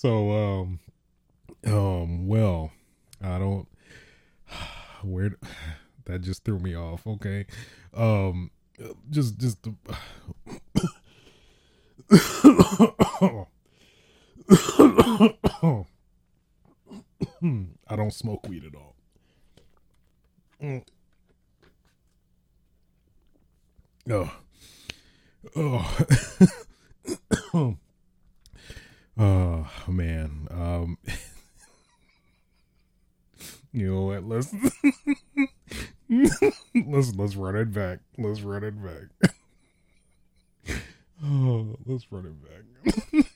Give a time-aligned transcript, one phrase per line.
[0.00, 0.80] So, um,
[1.66, 2.72] um, well,
[3.22, 3.68] I don't,
[5.02, 5.36] where,
[6.06, 7.06] that just threw me off.
[7.06, 7.44] Okay.
[7.92, 8.50] Um,
[9.10, 9.58] just, just,
[17.86, 18.96] I don't smoke weed at all.
[20.62, 20.82] Mm.
[24.10, 24.32] Oh.
[27.54, 27.76] Oh.
[29.18, 30.48] oh man.
[30.50, 30.98] Um
[33.72, 34.24] You know what?
[34.24, 34.52] Let's
[36.74, 38.00] let's let's run it back.
[38.18, 39.32] Let's run it back.
[41.22, 43.24] Oh, let's run it back.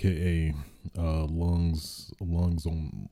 [0.00, 0.54] aka
[0.98, 3.08] uh lungs lungs on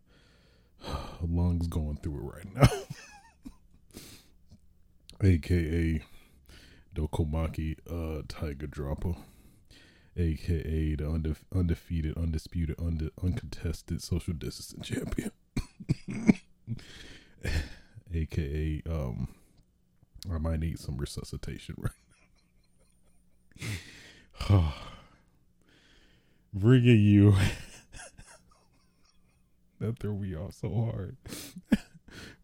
[1.22, 2.68] lungs going through it right now.
[5.28, 6.00] aka
[6.94, 9.14] Dokomaki uh Tiger Dropper.
[10.16, 15.30] AKA the unde- undefeated, undisputed, unde- uncontested social distancing champion.
[18.14, 19.28] AKA um
[20.30, 21.92] I might need some resuscitation right
[24.48, 24.74] now.
[26.52, 27.30] Bringing you
[29.80, 31.16] that threw me off so hard.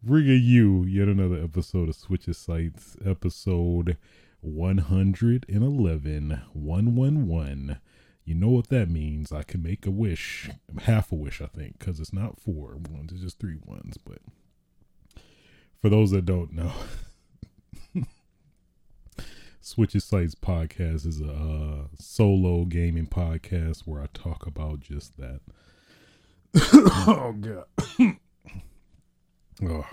[0.03, 3.97] Bringing you yet another episode of Switches Sites, episode
[4.39, 7.77] 111 111.
[8.23, 9.33] You know what that means.
[9.33, 10.49] I can make a wish,
[10.83, 13.97] half a wish, I think, because it's not four ones, it's just three ones.
[13.97, 14.19] But
[15.81, 16.71] for those that don't know,
[19.67, 25.41] Switches Sites podcast is a uh, solo gaming podcast where I talk about just that.
[26.55, 27.65] oh god.
[29.67, 29.85] oh.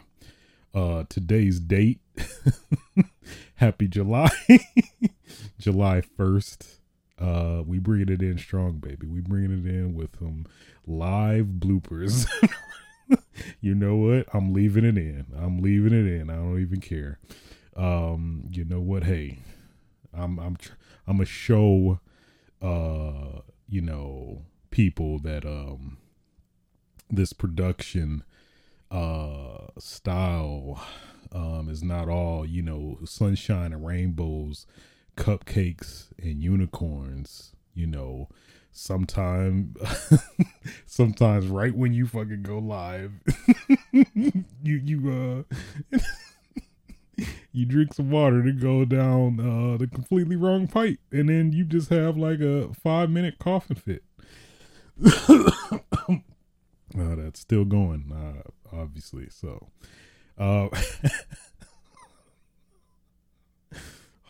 [0.72, 1.98] Uh, today's date.
[3.56, 4.30] Happy July,
[5.58, 6.78] July first.
[7.18, 9.08] Uh, we bringing it in strong, baby.
[9.08, 10.46] We bringing it in with some
[10.86, 12.28] live bloopers.
[13.60, 14.26] you know what?
[14.32, 15.26] I'm leaving it in.
[15.36, 16.30] I'm leaving it in.
[16.30, 17.18] I don't even care.
[17.76, 19.02] Um, you know what?
[19.02, 19.40] Hey,
[20.16, 20.74] I'm I'm tr-
[21.06, 22.00] I'm a show.
[22.62, 25.98] Uh, you know, people that um,
[27.10, 28.24] this production
[28.90, 30.80] uh style
[31.32, 34.66] um is not all you know sunshine and rainbows
[35.16, 38.28] cupcakes and unicorns you know
[38.70, 39.74] sometime
[40.86, 43.12] sometimes right when you fucking go live
[43.92, 45.44] you you
[45.92, 45.98] uh
[47.52, 51.64] you drink some water to go down uh the completely wrong pipe and then you
[51.64, 54.02] just have like a five minute coughing fit
[55.06, 55.78] uh,
[56.94, 58.42] that's still going uh
[58.76, 59.68] obviously so
[60.38, 60.68] uh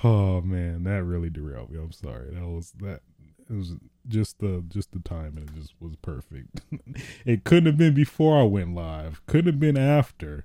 [0.05, 3.01] oh man that really derailed me i'm sorry that was that
[3.51, 3.73] it was
[4.09, 6.61] just the just the time and it just was perfect.
[7.27, 9.23] it couldn't have been before I went live.
[9.27, 10.45] Couldn't have been after.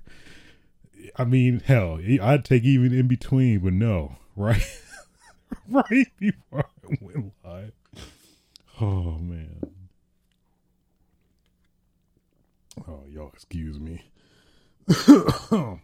[1.16, 4.62] I mean, hell, I'd take even in between, but no, right,
[5.68, 7.72] right before I went live.
[8.80, 9.60] Oh man.
[12.88, 14.02] Oh, y'all, excuse me.
[14.88, 15.74] hmm.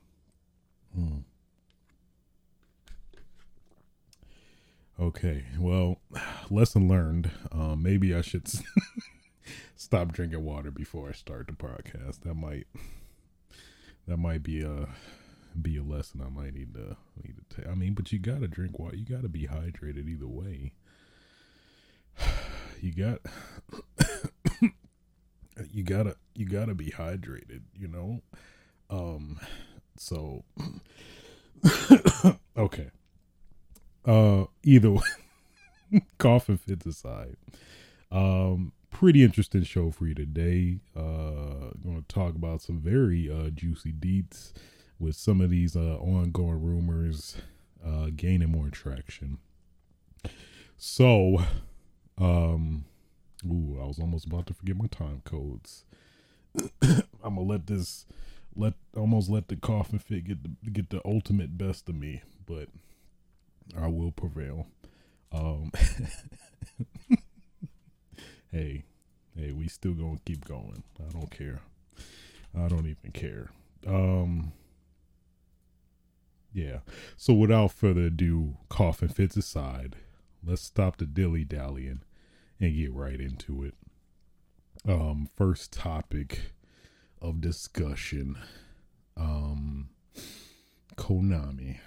[4.99, 5.99] Okay, well,
[6.51, 7.31] lesson learned.
[7.53, 8.49] Um, maybe I should
[9.77, 12.23] stop drinking water before I start the podcast.
[12.23, 12.67] That might
[14.06, 14.88] that might be a
[15.61, 17.69] be a lesson I might need to need to take.
[17.69, 18.97] I mean, but you gotta drink water.
[18.97, 20.73] You gotta be hydrated either way.
[22.82, 23.20] You got
[25.73, 27.62] you gotta you gotta be hydrated.
[27.75, 28.20] You know.
[28.91, 29.41] Um.
[29.97, 30.44] So.
[32.56, 32.91] okay.
[34.05, 37.37] Uh, either way, coughing fits aside.
[38.12, 40.78] Um, pretty interesting show for you today.
[40.96, 44.54] Uh, going to talk about some very uh juicy deets
[44.98, 47.37] with some of these uh ongoing rumors
[47.84, 49.37] uh gaining more traction.
[50.78, 51.44] So,
[52.16, 52.87] um,
[53.44, 55.84] ooh, I was almost about to forget my time codes.
[56.82, 57.02] I'm
[57.34, 58.06] gonna let this
[58.54, 62.70] let almost let the coughing fit get the get the ultimate best of me, but
[63.78, 64.69] I will prevail.
[65.32, 65.70] Um,
[68.50, 68.84] hey,
[69.37, 70.82] hey, we still gonna keep going.
[70.98, 71.60] I don't care.
[72.56, 73.50] I don't even care.
[73.87, 74.52] Um,
[76.52, 76.78] yeah.
[77.16, 79.96] So without further ado, coughing fits aside.
[80.44, 82.00] Let's stop the dilly dallying
[82.58, 83.75] and get right into it.
[84.88, 86.52] Um, first topic
[87.20, 88.38] of discussion.
[89.16, 89.90] Um,
[90.96, 91.78] Konami.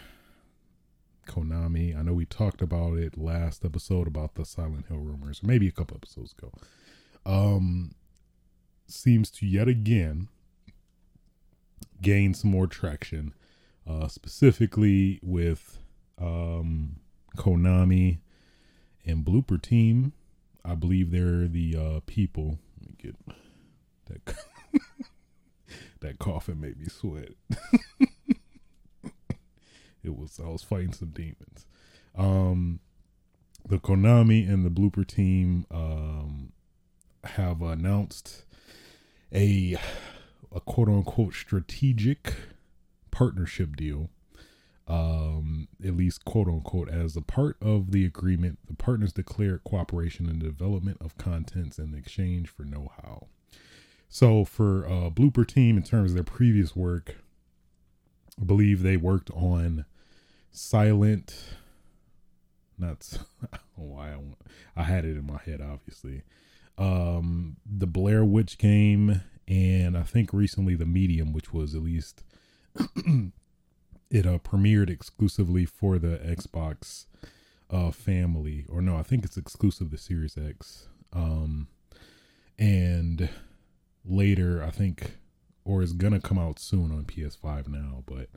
[1.29, 1.97] Konami.
[1.97, 5.71] I know we talked about it last episode about the Silent Hill rumors, maybe a
[5.71, 6.51] couple episodes ago.
[7.25, 7.95] Um,
[8.87, 10.27] seems to yet again
[12.01, 13.33] gain some more traction,
[13.87, 15.79] uh, specifically with
[16.17, 16.97] um,
[17.37, 18.19] Konami
[19.05, 20.13] and Bloober Team.
[20.65, 22.59] I believe they're the uh, people.
[22.81, 23.15] Let me get
[24.07, 24.35] that.
[26.01, 27.29] that coughing made me sweat.
[30.03, 31.65] it was I was fighting some demons.
[32.15, 32.79] Um,
[33.67, 36.51] the Konami and the Bloober team um,
[37.23, 38.45] have announced
[39.33, 39.77] a
[40.53, 42.33] a quote unquote strategic
[43.11, 44.09] partnership deal.
[44.87, 50.27] Um, at least quote unquote, as a part of the agreement, the partners declared cooperation
[50.27, 53.27] in the development of contents in exchange for know-how.
[54.09, 57.17] So for uh, Bloober Team, in terms of their previous work,
[58.39, 59.85] I believe they worked on
[60.51, 61.35] Silent.
[62.77, 63.17] Not
[63.75, 64.19] why I
[64.75, 66.23] I had it in my head, obviously.
[66.77, 72.23] Um, the Blair Witch game, and I think recently the Medium, which was at least
[74.09, 77.05] it uh, premiered exclusively for the Xbox
[77.69, 80.87] uh, family, or no, I think it's exclusive to Series X.
[81.11, 81.67] Um,
[82.57, 83.29] and
[84.05, 85.17] later, I think,
[85.69, 88.27] or is gonna come out soon on PS5 now, but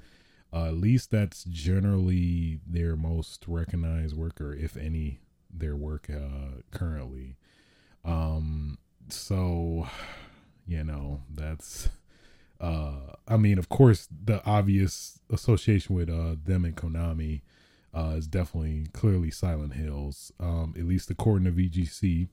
[0.52, 5.20] uh, at least that's generally their most recognized work, or if any,
[5.50, 7.36] their work uh, currently.
[8.04, 8.76] Um,
[9.08, 9.88] so,
[10.66, 11.88] you know, that's.
[12.60, 17.40] Uh, I mean, of course, the obvious association with uh, them and Konami
[17.94, 20.32] uh, is definitely clearly Silent Hills.
[20.38, 22.28] Um, at least according to VGC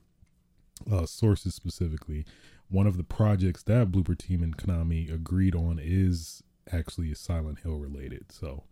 [0.91, 2.25] uh, sources specifically,
[2.69, 7.77] one of the projects that Bloober Team and Konami agreed on is actually Silent Hill
[7.77, 8.31] related.
[8.31, 8.63] So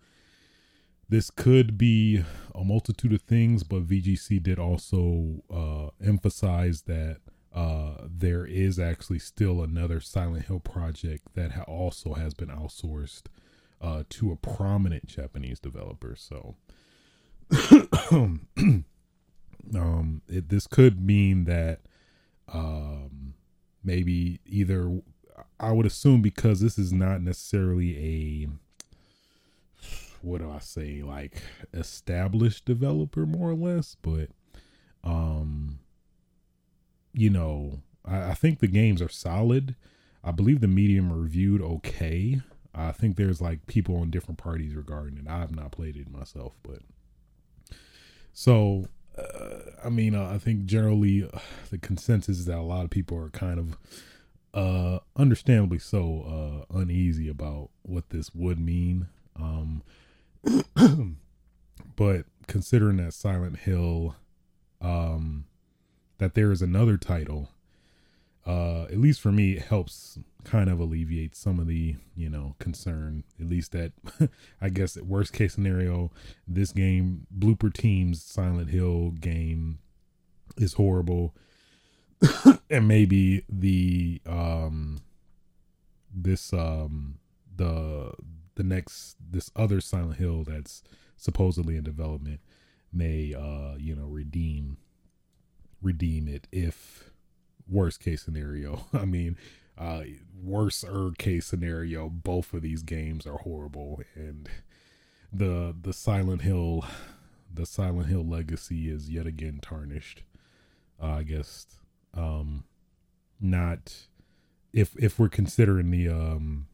[1.10, 2.24] this could be
[2.54, 7.20] a multitude of things, but VGC did also uh, emphasize that
[7.54, 13.24] uh, there is actually still another Silent Hill project that ha- also has been outsourced
[13.82, 16.16] uh, to a prominent Japanese developer.
[16.16, 16.56] So,
[18.12, 18.48] um,
[20.28, 21.80] it, this could mean that
[22.54, 23.34] um,
[23.88, 25.00] maybe either
[25.60, 28.50] I would assume because this is not necessarily a
[30.22, 31.42] what do I say like
[31.74, 34.30] established developer more or less, but
[35.04, 35.80] um
[37.14, 39.76] you know, I, I think the games are solid.
[40.24, 42.42] I believe the medium reviewed okay.
[42.76, 45.28] I think there's like people on different parties regarding it.
[45.28, 46.80] I have not played it myself, but
[48.34, 48.86] so
[49.18, 52.90] uh, I mean, uh, I think generally uh, the consensus is that a lot of
[52.90, 53.78] people are kind of
[54.54, 59.84] uh understandably so uh uneasy about what this would mean um
[61.98, 64.16] but considering that silent hill
[64.82, 65.46] um
[66.18, 67.50] that there is another title.
[68.48, 72.56] Uh, at least for me, it helps kind of alleviate some of the you know
[72.60, 73.26] concern.
[73.40, 73.92] At least that
[74.62, 76.12] I guess at worst case scenario,
[76.48, 79.80] this game Bloober Team's Silent Hill game
[80.56, 81.36] is horrible,
[82.70, 85.02] and maybe the um
[86.14, 87.20] this um
[87.54, 88.14] the
[88.56, 90.84] the next this other Silent Hill that's
[91.18, 92.40] supposedly in development
[92.94, 94.78] may uh you know redeem
[95.82, 97.07] redeem it if
[97.70, 98.86] worst case scenario.
[98.94, 99.38] I mean
[99.78, 100.04] uh
[100.42, 100.84] worse
[101.20, 104.02] case scenario both of these games are horrible.
[104.16, 104.50] And
[105.32, 106.86] the the silent hill
[107.54, 110.24] the silent hill legacy is yet again tarnished
[111.02, 111.66] uh, i guess
[112.14, 112.64] um
[113.40, 114.08] not
[114.74, 116.68] if if we're considering the um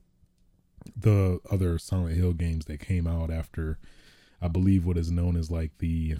[0.95, 3.79] the other silent hill games that came out after
[4.41, 6.15] i believe what is known as like the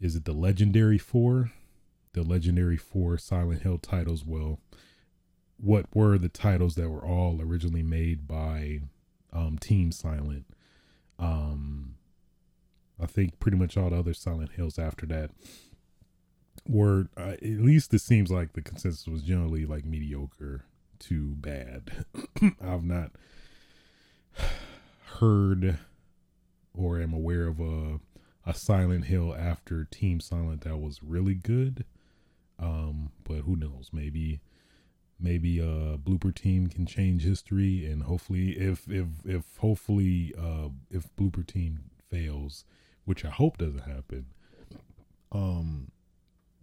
[0.00, 1.50] is it the legendary four
[2.12, 4.60] the legendary four silent hill titles well
[5.56, 8.80] what were the titles that were all originally made by
[9.32, 10.46] um, team silent
[11.18, 11.94] um
[13.00, 15.30] i think pretty much all the other silent hills after that
[16.68, 20.64] were uh, at least it seems like the consensus was generally like mediocre
[20.98, 22.04] to bad
[22.62, 23.12] i've not
[25.18, 25.78] heard
[26.74, 28.00] or am aware of a
[28.46, 31.84] a Silent Hill after Team Silent that was really good.
[32.60, 33.90] Um, but who knows?
[33.92, 34.40] Maybe
[35.22, 41.14] maybe uh bloober team can change history and hopefully if if if hopefully uh if
[41.14, 41.78] bloober team
[42.10, 42.64] fails
[43.04, 44.24] which i hope doesn't happen
[45.30, 45.90] um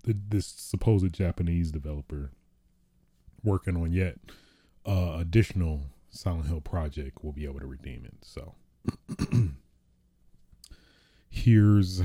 [0.03, 2.31] this supposed japanese developer
[3.43, 4.15] working on yet
[4.87, 8.55] uh additional silent hill project will be able to redeem it so
[11.29, 12.01] here's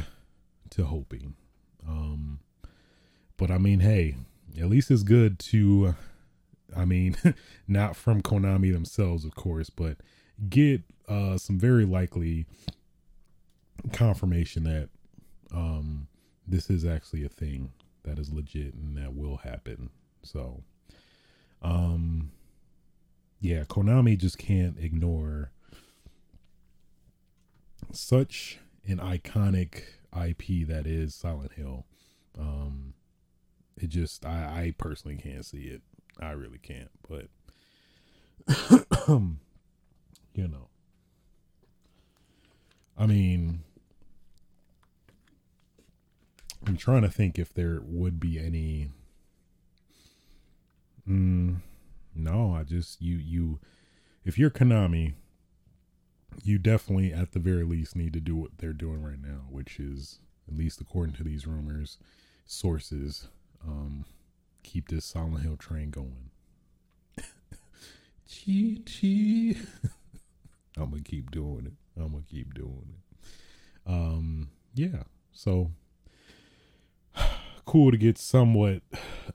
[0.71, 1.35] to hoping.
[1.87, 2.41] Um,
[3.43, 4.15] but I mean, hey,
[4.57, 5.97] at least it's good to,
[6.77, 7.17] I mean,
[7.67, 9.97] not from Konami themselves, of course, but
[10.49, 12.47] get uh, some very likely
[13.93, 14.91] confirmation that
[15.53, 16.07] um,
[16.47, 17.73] this is actually a thing
[18.05, 19.91] that is legit and that will happen.
[20.23, 20.63] So,
[21.63, 22.31] um,
[23.41, 25.51] yeah, Konami just can't ignore
[27.91, 29.83] such an iconic
[30.15, 31.87] IP that is Silent Hill.
[32.39, 32.95] Um,
[33.77, 35.83] it just I, I personally can't see it.
[36.21, 37.29] I really can't, but
[39.09, 40.69] you know.
[42.99, 43.61] I mean,
[46.67, 48.91] I'm trying to think if there would be any.
[51.09, 51.57] Mm,
[52.15, 53.59] no, I just you you,
[54.25, 55.15] if you're Konami,
[56.45, 59.81] you definitely, at the very least, need to do what they're doing right now, which
[59.81, 61.99] is, at least according to these rumors,
[62.47, 63.29] sources,
[63.67, 64.05] um,
[64.63, 66.31] keep this Silent Hill train going.
[68.29, 69.57] Chee chee.
[70.77, 72.01] I'm gonna keep doing it.
[72.01, 73.91] I'm gonna keep doing it.
[73.91, 75.03] Um, yeah.
[75.33, 75.71] So
[77.67, 78.83] cool to get somewhat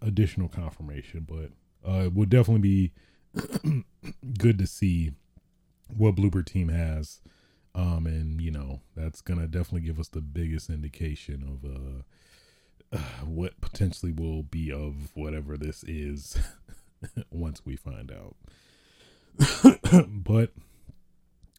[0.02, 1.52] additional confirmation, but
[1.88, 3.84] uh, it would definitely be
[4.40, 5.12] good to see
[5.96, 7.22] what bloober Team has.
[7.76, 12.02] Um, and you know that's gonna definitely give us the biggest indication of uh,
[13.26, 16.38] what potentially will be of whatever this is
[17.32, 18.36] once we find out.
[20.08, 20.52] but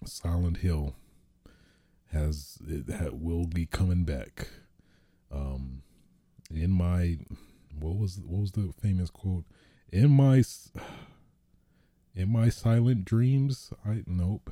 [0.05, 0.95] Silent Hill
[2.13, 4.49] has it ha, will be coming back.
[5.31, 5.83] Um,
[6.51, 7.19] in my
[7.79, 9.45] what was what was the famous quote?
[9.93, 10.43] In my
[12.15, 14.51] in my silent dreams, I nope.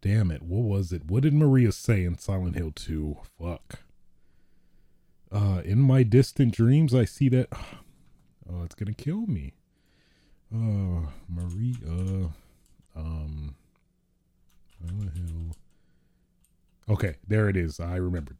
[0.00, 1.06] Damn it, what was it?
[1.06, 3.16] What did Maria say in Silent Hill 2?
[3.36, 3.80] Fuck.
[5.32, 7.48] Uh in my distant dreams I see that
[8.50, 9.54] Oh, it's gonna kill me.
[10.52, 12.30] Uh Maria
[12.96, 13.54] um
[14.80, 15.54] Hill.
[16.88, 17.80] Okay, there it is.
[17.80, 18.38] I remembered.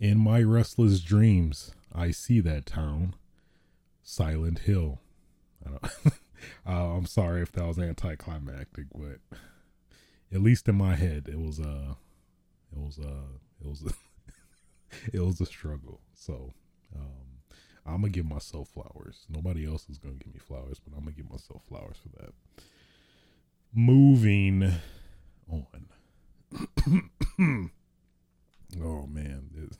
[0.00, 3.14] In my restless dreams, I see that town.
[4.02, 5.00] Silent Hill.
[5.64, 5.84] I don't.
[6.66, 9.38] uh, I'm sorry if that was anticlimactic, but
[10.32, 11.94] at least in my head, it was uh,
[12.72, 13.82] it was uh, it was
[15.12, 16.00] it was a struggle.
[16.14, 16.52] So
[16.94, 17.24] um,
[17.86, 19.26] I'm gonna give myself flowers.
[19.28, 22.32] Nobody else is gonna give me flowers, but I'm gonna give myself flowers for that.
[23.74, 24.72] Moving
[25.50, 25.66] on.
[28.82, 29.76] oh man, this,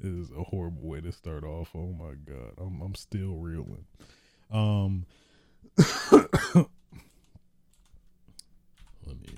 [0.00, 1.70] this is a horrible way to start off.
[1.74, 3.84] Oh my god, I'm I'm still reeling.
[4.50, 5.06] Um,
[5.78, 5.98] let
[9.20, 9.34] me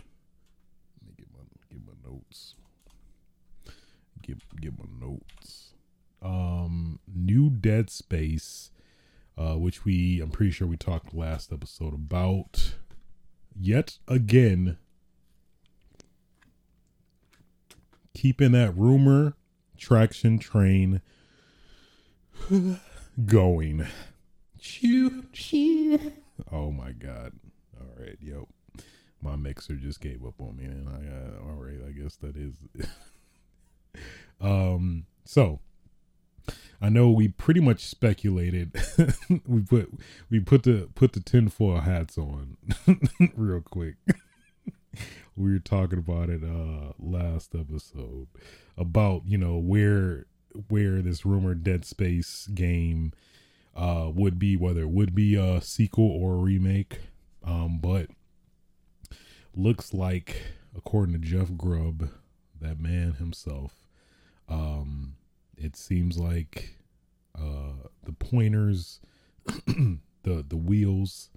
[0.98, 2.54] let me get my get my notes.
[4.22, 4.86] get get my
[5.22, 5.74] notes.
[6.20, 8.70] Um, new Dead Space,
[9.36, 12.74] uh, which we I'm pretty sure we talked last episode about.
[13.58, 14.78] Yet again,
[18.14, 19.34] keeping that rumor
[19.76, 21.00] traction train
[23.26, 23.86] going.
[24.58, 26.12] Choo choo.
[26.50, 27.32] Oh my god.
[27.80, 28.48] All right, yo.
[29.20, 32.36] My mixer just gave up on me and I uh, all right, I guess that
[32.36, 32.54] is
[34.40, 35.60] um so
[36.80, 38.72] I know we pretty much speculated
[39.46, 39.92] we put
[40.30, 42.56] we put the put the tinfoil hats on
[43.36, 43.96] real quick.
[45.36, 48.26] we were talking about it uh last episode
[48.76, 50.26] about, you know, where
[50.68, 53.12] where this rumored Dead Space game
[53.74, 56.98] uh, would be, whether it would be a sequel or a remake.
[57.44, 58.08] Um, but
[59.54, 60.42] looks like,
[60.76, 62.10] according to Jeff Grubb,
[62.60, 63.81] that man himself,
[64.52, 65.14] um,
[65.56, 66.76] it seems like
[67.38, 69.00] uh, the pointers,
[69.66, 71.30] the the wheels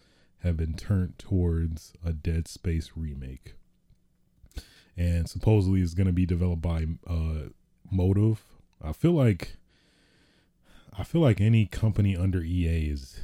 [0.43, 3.55] have been turned towards a Dead Space remake,
[4.97, 7.49] and supposedly it's going to be developed by uh,
[7.89, 8.43] Motive.
[8.83, 9.55] I feel like
[10.97, 13.21] I feel like any company under EA is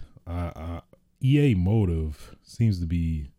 [1.22, 3.32] EA Motive seems to be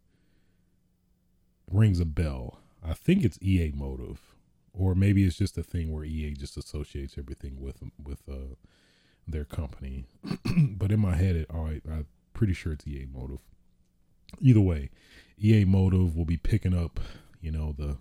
[1.70, 2.58] rings a bell.
[2.84, 4.31] I think it's EA Motive,
[4.72, 8.54] or maybe it's just a thing where EA just associates everything with with uh,
[9.26, 10.06] their company.
[10.76, 13.40] but in my head, it, all right, I'm pretty sure it's EA Motive.
[14.40, 14.90] Either way,
[15.38, 17.00] EA Motive will be picking up,
[17.40, 17.98] you know, the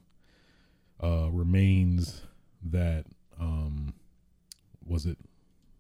[1.06, 2.22] uh, remains
[2.64, 3.06] that
[3.40, 3.94] um,
[4.86, 5.18] was it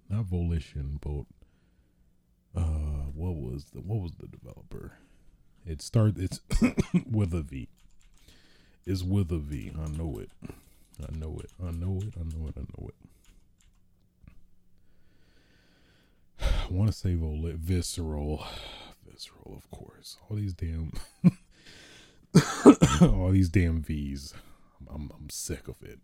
[0.10, 1.26] not Volition, but
[2.60, 4.94] uh, what was the what was the developer?
[5.66, 6.42] It start it's
[7.10, 7.70] with a V.
[8.86, 9.72] Is with a V.
[9.78, 10.32] I know it.
[11.08, 11.52] I know it.
[11.62, 12.14] I know it.
[12.18, 12.56] I know it.
[12.58, 12.96] I know it.
[16.70, 18.46] I want to say Volit Visceral.
[19.10, 20.18] Visceral, of course.
[20.30, 20.92] All these damn
[23.02, 24.34] all these damn V's.
[24.94, 26.00] I'm I'm sick of it.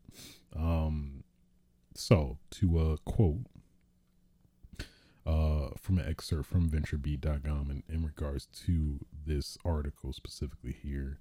[0.56, 1.24] Um
[1.96, 3.46] so to uh quote
[5.28, 11.20] uh, from an excerpt from VentureBeat.com in, in regards to this article specifically here.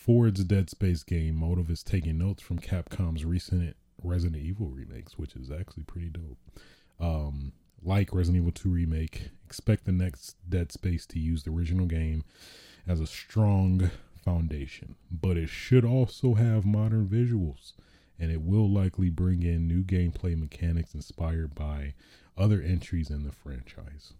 [0.00, 5.18] For its Dead Space game, Motive is taking notes from Capcom's recent Resident Evil remakes,
[5.18, 6.38] which is actually pretty dope.
[6.98, 11.84] Um, like Resident Evil 2 Remake, expect the next Dead Space to use the original
[11.84, 12.24] game
[12.88, 13.90] as a strong
[14.24, 17.74] foundation, but it should also have modern visuals,
[18.18, 21.92] and it will likely bring in new gameplay mechanics inspired by
[22.38, 24.14] other entries in the franchise.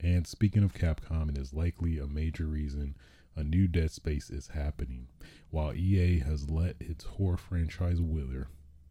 [0.00, 2.94] And speaking of Capcom, it is likely a major reason
[3.38, 5.06] a new Dead Space is happening.
[5.50, 8.48] While EA has let its horror franchise wither,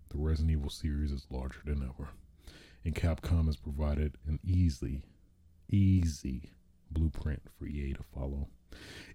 [0.10, 2.12] the Resident Evil series is larger than ever.
[2.86, 5.04] And Capcom has provided an easy,
[5.70, 6.52] easy
[6.90, 8.48] blueprint for EA to follow.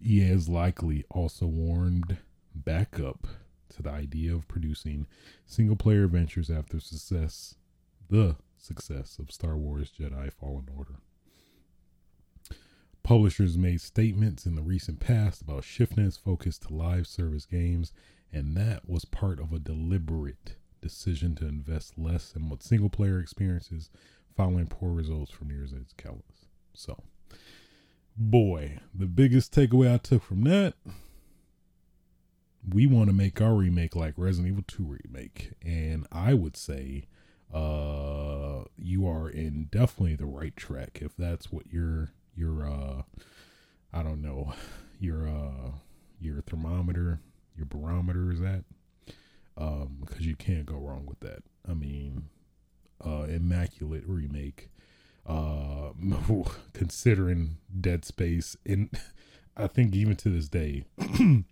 [0.02, 2.18] EA has likely also warmed
[2.54, 3.26] back up
[3.70, 5.06] to the idea of producing
[5.46, 7.54] single player adventures after success,
[8.10, 10.96] the success of Star Wars Jedi Fallen Order.
[13.02, 17.92] Publishers made statements in the recent past about shifting its focus to live service games,
[18.32, 23.18] and that was part of a deliberate decision to invest less in what single player
[23.18, 23.90] experiences
[24.36, 26.46] following poor results from Mirror's Edge Catalyst.
[26.74, 27.02] So,
[28.16, 30.74] boy, the biggest takeaway I took from that
[32.68, 35.52] we want to make our remake like Resident Evil 2 remake.
[35.62, 37.06] And I would say
[37.52, 43.02] uh you are in definitely the right track if that's what your your uh
[43.92, 44.52] I don't know
[44.98, 45.72] your uh
[46.20, 47.20] your thermometer
[47.56, 48.64] your barometer is at
[49.56, 51.42] um because you can't go wrong with that.
[51.68, 52.28] I mean
[53.04, 54.70] uh immaculate remake.
[55.26, 55.90] Uh
[56.72, 58.90] considering Dead Space and
[59.56, 60.84] I think even to this day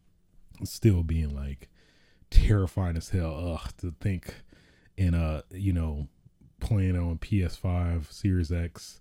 [0.64, 1.68] still being like
[2.30, 3.58] terrifying as hell.
[3.62, 4.34] Ugh to think
[4.96, 6.08] in a you know
[6.60, 9.00] playing on PS5 Series X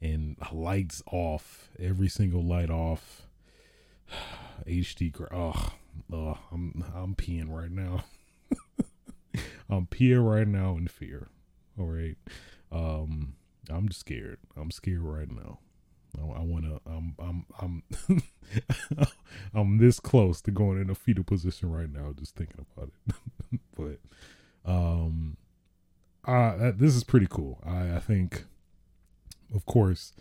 [0.00, 3.22] and lights off, every single light off.
[4.66, 5.72] HD oh,
[6.12, 8.04] oh I'm I'm peeing right now.
[9.68, 11.28] I'm peeing right now in fear.
[11.78, 12.16] All right.
[12.70, 13.34] Um
[13.68, 14.38] I'm scared.
[14.56, 15.58] I'm scared right now.
[16.18, 17.82] I, I wanna I'm I'm I'm
[19.54, 23.60] I'm this close to going in a fetal position right now just thinking about it.
[23.76, 23.98] but
[24.66, 25.36] um,
[26.24, 27.60] uh, this is pretty cool.
[27.64, 28.44] I, I think,
[29.54, 30.12] of course,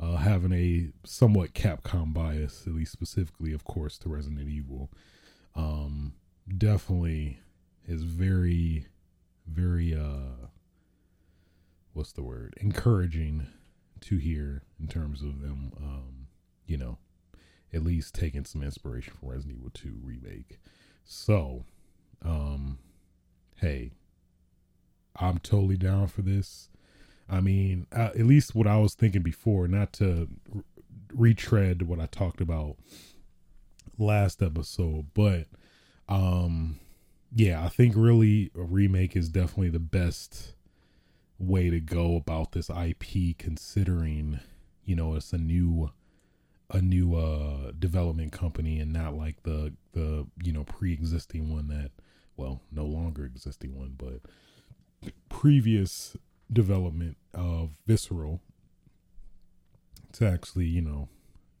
[0.00, 4.90] uh, having a somewhat Capcom bias, at least specifically, of course, to Resident Evil,
[5.56, 6.12] um,
[6.56, 7.40] definitely
[7.86, 8.86] is very,
[9.46, 10.46] very uh
[11.94, 13.46] what's the word encouraging
[14.00, 16.26] to hear in terms of them um
[16.66, 16.98] you know
[17.72, 20.58] at least taking some inspiration from Resident Evil 2 remake.
[21.04, 21.64] So,
[22.24, 22.78] um
[23.56, 23.92] hey,
[25.16, 26.68] I'm totally down for this.
[27.30, 30.28] I mean, uh, at least what I was thinking before, not to
[31.12, 32.76] retread what I talked about
[33.98, 35.46] last episode, but
[36.08, 36.78] um
[37.34, 40.54] yeah, I think really a remake is definitely the best
[41.38, 44.40] way to go about this IP considering,
[44.84, 45.90] you know, it's a new
[46.70, 51.90] a new uh development company and not like the the you know pre-existing one that
[52.36, 54.20] well no longer existing one but
[55.30, 56.16] previous
[56.52, 58.40] development of visceral
[60.12, 61.08] to actually you know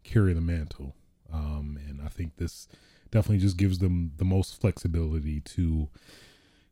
[0.04, 0.94] carry the mantle.
[1.32, 2.68] Um and i think this
[3.10, 5.88] definitely just gives them the most flexibility to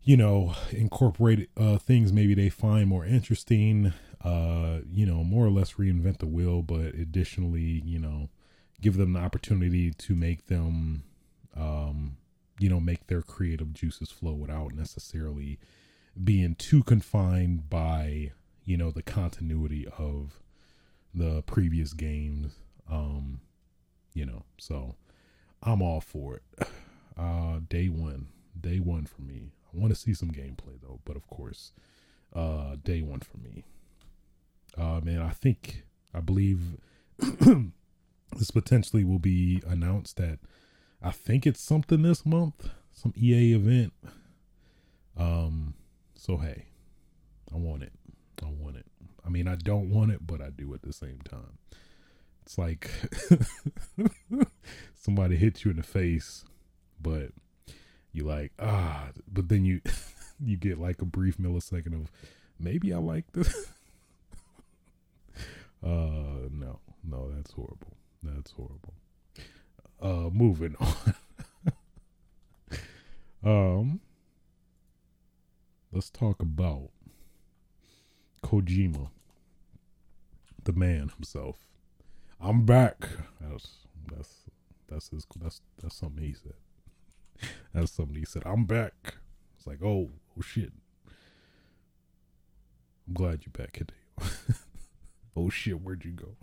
[0.03, 3.93] you know incorporate uh things maybe they find more interesting
[4.25, 8.29] uh you know more or less reinvent the wheel but additionally you know
[8.81, 11.03] give them the opportunity to make them
[11.57, 12.17] um
[12.59, 15.59] you know make their creative juices flow without necessarily
[16.23, 18.33] being too confined by
[18.65, 20.41] you know the continuity of
[21.15, 22.55] the previous games
[22.91, 23.41] um
[24.15, 24.95] you know so
[25.63, 26.69] i'm all for it.
[27.19, 28.29] Uh day one
[28.61, 29.53] day one for me.
[29.73, 31.73] I want to see some gameplay though but of course
[32.35, 33.65] uh day one for me.
[34.77, 36.77] Uh man i think i believe
[37.19, 40.39] this potentially will be announced that
[41.03, 43.95] i think it's something this month some ea event.
[45.17, 45.73] Um
[46.17, 46.67] so hey,
[47.53, 47.93] I want it.
[48.43, 48.87] I want it.
[49.25, 51.59] I mean, I don't want it, but I do at the same time.
[52.45, 52.91] It's like
[54.95, 56.45] somebody hits you in the face,
[57.01, 57.31] but
[58.13, 59.81] you like ah, but then you
[60.41, 62.11] you get like a brief millisecond of
[62.59, 63.67] maybe I like this.
[65.85, 67.97] uh, no, no, that's horrible.
[68.23, 68.95] That's horrible.
[70.01, 71.15] Uh, moving on.
[73.45, 74.01] um,
[75.93, 76.91] let's talk about
[78.43, 79.11] Kojima,
[80.65, 81.57] the man himself.
[82.41, 83.09] I'm back.
[83.41, 84.35] That's that's
[84.89, 86.55] that's his, that's that's something he said.
[87.75, 88.43] That's something he said.
[88.47, 89.17] I'm back.
[89.57, 90.73] It's like, oh, oh shit.
[93.07, 94.57] I'm glad you're back, Hideo.
[95.37, 96.37] oh shit, where'd you go?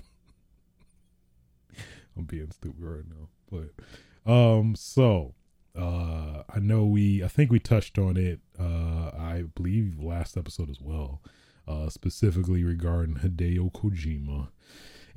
[2.18, 5.34] I'm being stupid right now, but um, so
[5.78, 10.70] uh i know we i think we touched on it uh i believe last episode
[10.70, 11.22] as well
[11.68, 14.50] uh specifically regarding hideo kojima.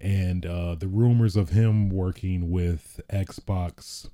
[0.01, 4.09] And uh the rumors of him working with xbox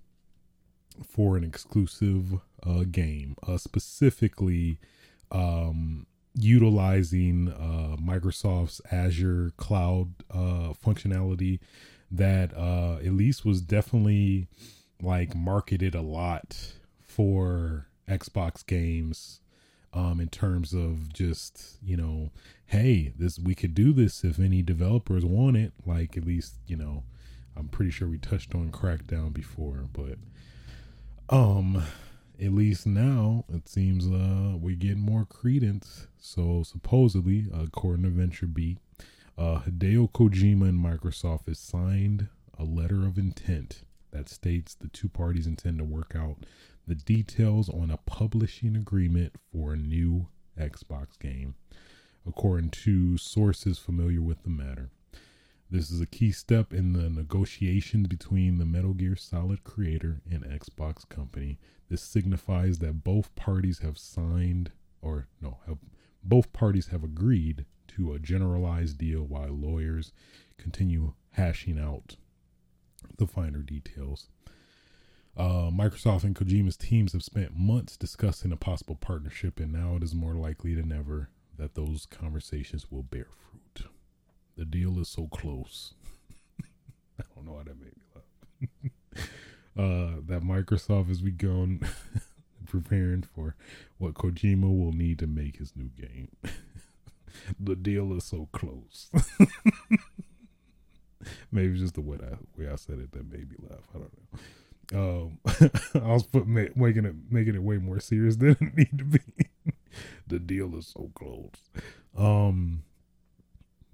[1.04, 4.78] for an exclusive uh game uh specifically
[5.30, 11.58] um utilizing uh microsoft's azure cloud uh functionality
[12.10, 14.46] that uh at least was definitely
[15.02, 19.40] like marketed a lot for Xbox games
[19.92, 22.30] um in terms of just, you know,
[22.66, 26.76] hey, this we could do this if any developers want it, like at least, you
[26.76, 27.04] know,
[27.56, 30.18] I'm pretty sure we touched on Crackdown before, but
[31.28, 31.82] um
[32.40, 36.06] at least now it seems uh we're getting more credence.
[36.18, 38.78] So supposedly, according to VentureBeat,
[39.36, 43.82] uh Hideo Kojima and Microsoft has signed a letter of intent
[44.12, 46.44] that states the two parties intend to work out
[46.86, 51.54] the details on a publishing agreement for a new Xbox game,
[52.26, 54.90] according to sources familiar with the matter.
[55.70, 60.44] This is a key step in the negotiations between the Metal Gear Solid creator and
[60.44, 61.58] Xbox company.
[61.88, 64.70] This signifies that both parties have signed,
[65.00, 65.78] or no, have,
[66.22, 70.12] both parties have agreed to a generalized deal while lawyers
[70.58, 72.16] continue hashing out
[73.18, 74.28] the finer details.
[75.36, 80.02] Uh, Microsoft and Kojima's teams have spent months discussing a possible partnership, and now it
[80.02, 83.86] is more likely than ever that those conversations will bear fruit.
[84.56, 85.94] The deal is so close.
[87.18, 89.22] I don't know how that made me laugh.
[89.78, 91.80] uh, that Microsoft has begun
[92.66, 93.56] preparing for
[93.98, 96.28] what Kojima will need to make his new game.
[97.58, 99.10] the deal is so close.
[101.52, 103.88] Maybe just the way I way I said it that made me laugh.
[103.94, 104.38] I don't know.
[104.94, 105.38] Um,
[105.94, 106.26] I was
[106.76, 109.20] making it making it way more serious than it need to be.
[110.26, 111.50] the deal is so close.
[112.16, 112.82] Um,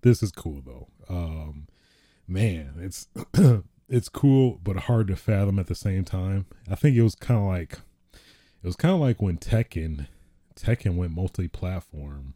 [0.03, 0.89] this is cool though.
[1.09, 1.69] Um,
[2.27, 3.09] man, it's
[3.89, 6.47] it's cool but hard to fathom at the same time.
[6.71, 7.79] I think it was kind of like
[8.15, 10.07] it was kind of like when Tekken
[10.57, 12.35] Tekken went multi-platform.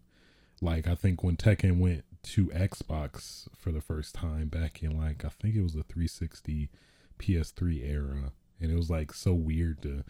[0.61, 5.25] Like I think when Tekken went to Xbox for the first time back in like
[5.25, 6.71] I think it was the 360
[7.19, 8.33] PS3 era.
[8.61, 10.05] And it was like so weird to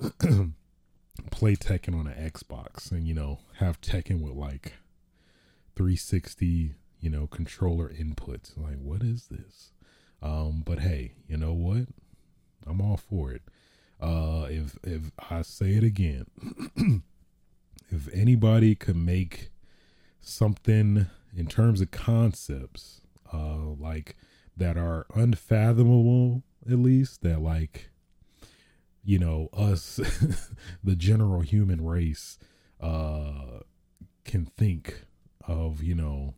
[1.30, 4.74] play Tekken on an Xbox and you know have Tekken with like
[5.76, 8.56] 360 you know controller inputs.
[8.56, 9.70] Like what is this?
[10.22, 11.86] Um but hey you know what?
[12.66, 13.42] I'm all for it.
[14.00, 16.26] Uh if if I say it again
[17.90, 19.50] if anybody could make
[20.20, 21.06] something
[21.36, 23.00] in terms of concepts
[23.32, 24.16] uh like
[24.56, 27.90] that are unfathomable at least that like
[29.04, 30.00] you know us
[30.84, 32.38] the general human race
[32.80, 33.60] uh
[34.24, 35.04] can think
[35.46, 36.34] of you know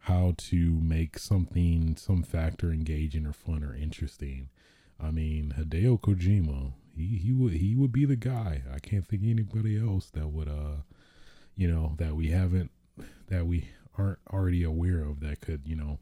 [0.00, 4.50] how to make something some factor engaging or fun or interesting.
[5.00, 8.62] I mean hideo kojima he he would he would be the guy.
[8.72, 10.82] I can't think anybody else that would uh
[11.56, 12.70] you know that we haven't
[13.28, 15.98] that we aren't already aware of that could you know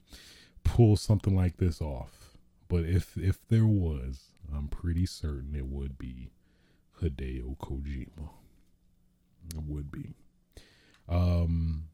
[0.64, 2.36] pull something like this off
[2.68, 6.30] but if if there was I'm pretty certain it would be
[7.02, 8.30] Hideo Kojima.
[9.54, 10.14] It would be.
[11.08, 11.84] Um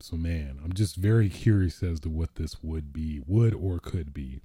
[0.00, 4.12] so man, I'm just very curious as to what this would be, would or could
[4.14, 4.40] be.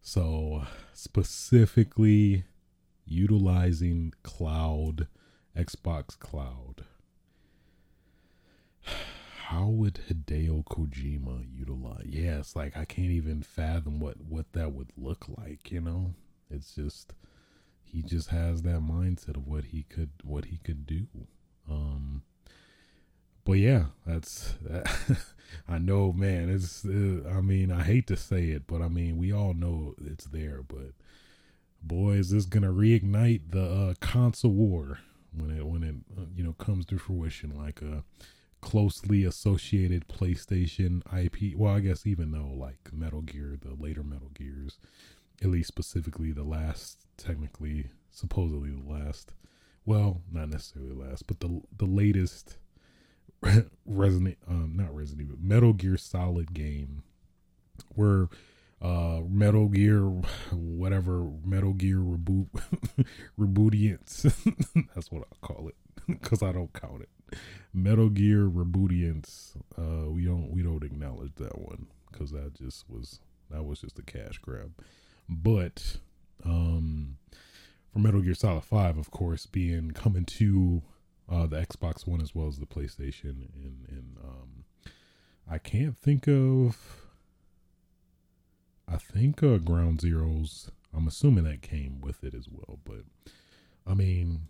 [0.00, 2.44] So specifically
[3.04, 5.08] utilizing cloud,
[5.56, 6.84] Xbox Cloud.
[9.50, 12.04] How would Hideo Kojima utilize?
[12.04, 15.70] Yeah, it's like I can't even fathom what what that would look like.
[15.70, 16.14] You know,
[16.50, 17.14] it's just
[17.84, 21.06] he just has that mindset of what he could what he could do.
[21.70, 22.22] Um,
[23.44, 24.92] but yeah, that's that,
[25.68, 26.50] I know, man.
[26.50, 29.94] It's uh, I mean, I hate to say it, but I mean, we all know
[30.04, 30.62] it's there.
[30.66, 30.90] But
[31.80, 34.98] boy, is this gonna reignite the uh, console war
[35.32, 37.56] when it when it uh, you know comes to fruition?
[37.56, 38.00] Like a uh,
[38.60, 41.56] closely associated PlayStation IP.
[41.56, 44.78] Well, I guess even though like Metal Gear, the later Metal Gears,
[45.42, 49.32] at least specifically the last, technically, supposedly the last.
[49.84, 52.58] Well, not necessarily last, but the the latest
[53.86, 57.02] Resident, um, not Resident but Metal Gear Solid game,
[57.94, 58.28] where
[58.82, 60.02] uh Metal Gear
[60.52, 62.48] whatever Metal Gear reboot
[63.40, 64.22] rebootients
[64.94, 65.76] that's what I'll call it
[66.20, 67.08] because I don't count it
[67.72, 69.56] Metal Gear Rebootients.
[69.76, 73.98] Uh, we don't we don't acknowledge that one because that just was that was just
[73.98, 74.72] a cash grab.
[75.28, 75.98] But
[76.44, 77.18] um,
[77.92, 80.82] for Metal Gear Solid Five, of course, being coming to
[81.30, 84.64] uh, the Xbox One as well as the PlayStation, and and um,
[85.50, 87.02] I can't think of.
[88.88, 90.70] I think uh, Ground Zeroes.
[90.94, 93.02] I'm assuming that came with it as well, but
[93.86, 94.48] I mean,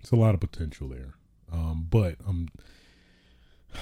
[0.00, 1.14] it's a lot of potential there.
[1.52, 2.48] Um, but um,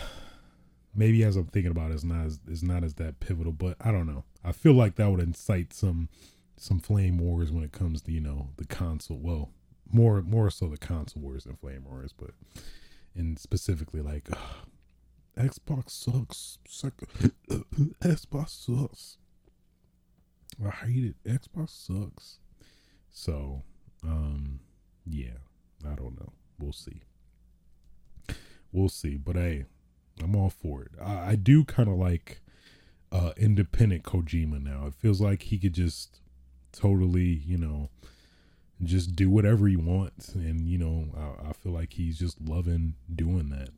[0.94, 3.52] maybe as I'm thinking about it, it's not as it's not as that pivotal.
[3.52, 4.24] But I don't know.
[4.44, 6.08] I feel like that would incite some
[6.56, 9.18] some flame wars when it comes to you know the console.
[9.18, 9.50] Well,
[9.90, 12.30] more more so the console wars than flame wars, but
[13.14, 14.36] and specifically like uh,
[15.42, 16.58] Xbox sucks.
[18.02, 19.18] Xbox sucks.
[20.64, 21.16] I hate it.
[21.24, 22.38] Xbox sucks.
[23.10, 23.62] So,
[24.02, 24.60] um,
[25.04, 25.38] yeah,
[25.90, 26.32] I don't know.
[26.58, 27.02] We'll see
[28.76, 29.16] we'll see.
[29.16, 29.64] But hey,
[30.22, 30.92] I'm all for it.
[31.02, 32.40] I, I do kind of like
[33.10, 34.86] uh, independent Kojima now.
[34.86, 36.20] It feels like he could just
[36.72, 37.88] totally, you know,
[38.82, 42.94] just do whatever he wants, and you know, I, I feel like he's just loving
[43.12, 43.70] doing that.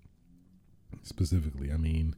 [1.05, 2.17] Specifically, I mean,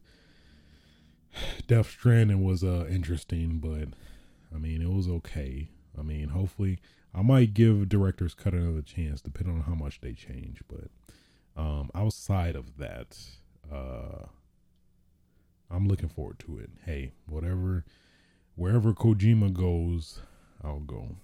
[1.66, 3.88] Death Stranding was uh interesting, but
[4.54, 5.68] I mean, it was okay.
[5.98, 6.78] I mean, hopefully,
[7.14, 10.62] I might give Director's Cut another chance, depending on how much they change.
[10.68, 10.90] But
[11.60, 13.18] um, outside of that,
[13.72, 14.26] uh,
[15.70, 16.70] I'm looking forward to it.
[16.84, 17.84] Hey, whatever,
[18.54, 20.20] wherever Kojima goes,
[20.62, 21.16] I'll go.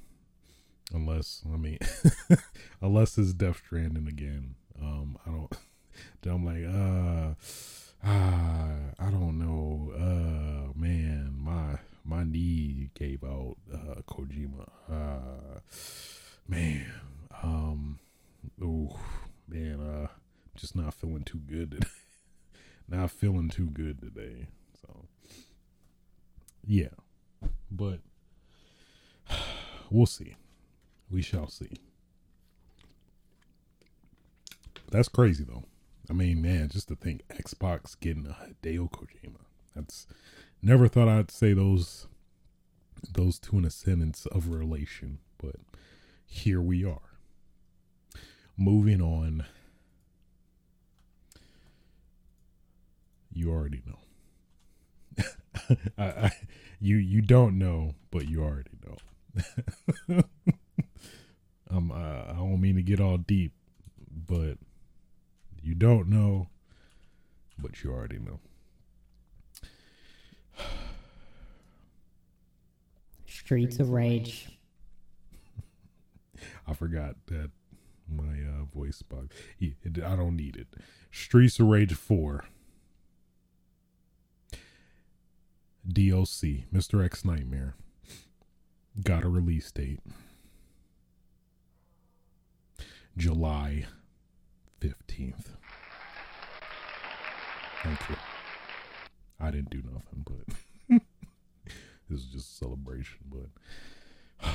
[0.93, 1.79] Unless, I mean,
[2.81, 4.55] unless it's Death Stranding again.
[4.81, 5.53] Um, I don't.
[6.27, 7.35] I'm like, uh,
[8.05, 9.93] ah, I don't know.
[9.95, 13.57] Uh, man, my my knee gave out.
[13.73, 14.69] Uh, Kojima.
[14.91, 15.61] Uh,
[16.49, 16.87] man.
[17.43, 17.99] Um.
[18.63, 18.91] Ooh
[19.49, 20.09] man, uh,
[20.55, 21.87] just not feeling too good today.
[22.89, 24.49] not feeling too good today.
[24.81, 25.07] So,
[26.65, 26.89] yeah,
[27.71, 28.01] but
[29.91, 30.37] we'll see.
[31.11, 31.71] We shall see.
[34.91, 35.65] That's crazy though.
[36.09, 39.41] I mean, man, just to think Xbox getting a Hideo Kojima.
[39.75, 40.07] That's
[40.63, 42.07] never thought I'd say those
[43.13, 45.57] those two in a sentence of relation, but
[46.27, 47.01] here we are.
[48.57, 49.45] moving on.
[53.33, 53.99] You already know.
[55.99, 56.33] I, I,
[56.81, 58.97] you you don't know, but you already know.
[61.71, 63.53] um, I, I don't mean to get all deep,
[64.11, 64.59] but
[65.63, 66.49] you don't know,
[67.59, 68.41] but you already know.
[73.47, 74.49] Streets of Rage.
[76.67, 77.53] I forgot that
[78.13, 79.03] my uh, voice
[79.85, 80.67] it, I don't need it.
[81.13, 82.45] Streets of Rage 4.
[85.89, 87.05] DLC, Mr.
[87.05, 87.77] X Nightmare.
[89.05, 90.01] Got a release date.
[93.17, 93.87] July
[94.81, 95.51] 15th.
[97.85, 98.17] Thank you.
[99.39, 100.57] I didn't do nothing, but
[102.09, 104.49] this is just a celebration, but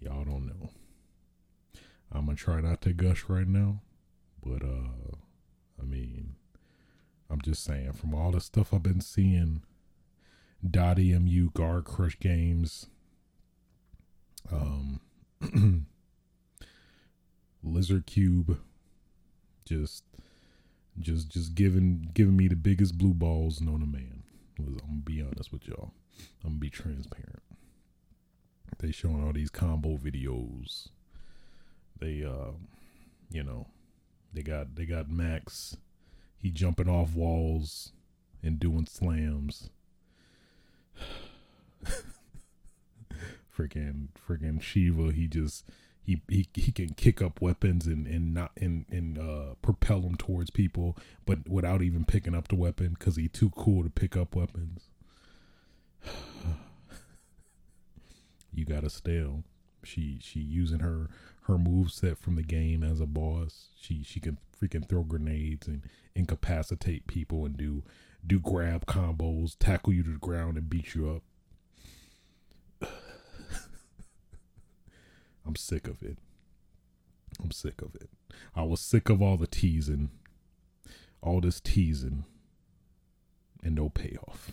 [0.00, 0.70] y'all don't know.
[2.12, 3.82] I'm gonna try not to gush right now,
[4.44, 5.16] but uh
[5.80, 6.34] I mean
[7.30, 9.62] I'm just saying from all the stuff I've been seeing
[10.66, 12.86] Dotemu guard crush games
[14.50, 15.00] um
[17.64, 18.58] Lizardcube
[19.64, 20.04] just
[20.98, 24.19] just just giving giving me the biggest blue balls known to man
[24.66, 25.92] i'm gonna be honest with y'all.
[26.44, 27.42] I'm gonna be transparent.
[28.78, 30.88] They showing all these combo videos.
[31.98, 32.52] They uh
[33.30, 33.66] you know
[34.32, 35.76] they got they got max.
[36.38, 37.92] He jumping off walls
[38.42, 39.70] and doing slams.
[43.56, 45.64] Freaking freaking shiva he just
[46.02, 50.16] he, he he can kick up weapons and and not and and uh propel them
[50.16, 54.16] towards people but without even picking up the weapon because he's too cool to pick
[54.16, 54.88] up weapons.
[58.52, 59.44] You got Estelle
[59.84, 61.08] she she using her
[61.42, 63.68] her move set from the game as a boss.
[63.80, 65.82] She she can freaking throw grenades and
[66.14, 67.82] incapacitate people and do
[68.26, 71.22] do grab combos tackle you to the ground and beat you up
[75.46, 76.18] I'm sick of it.
[77.42, 78.10] I'm sick of it.
[78.54, 80.10] I was sick of all the teasing,
[81.22, 82.24] all this teasing,
[83.62, 84.52] and no payoff.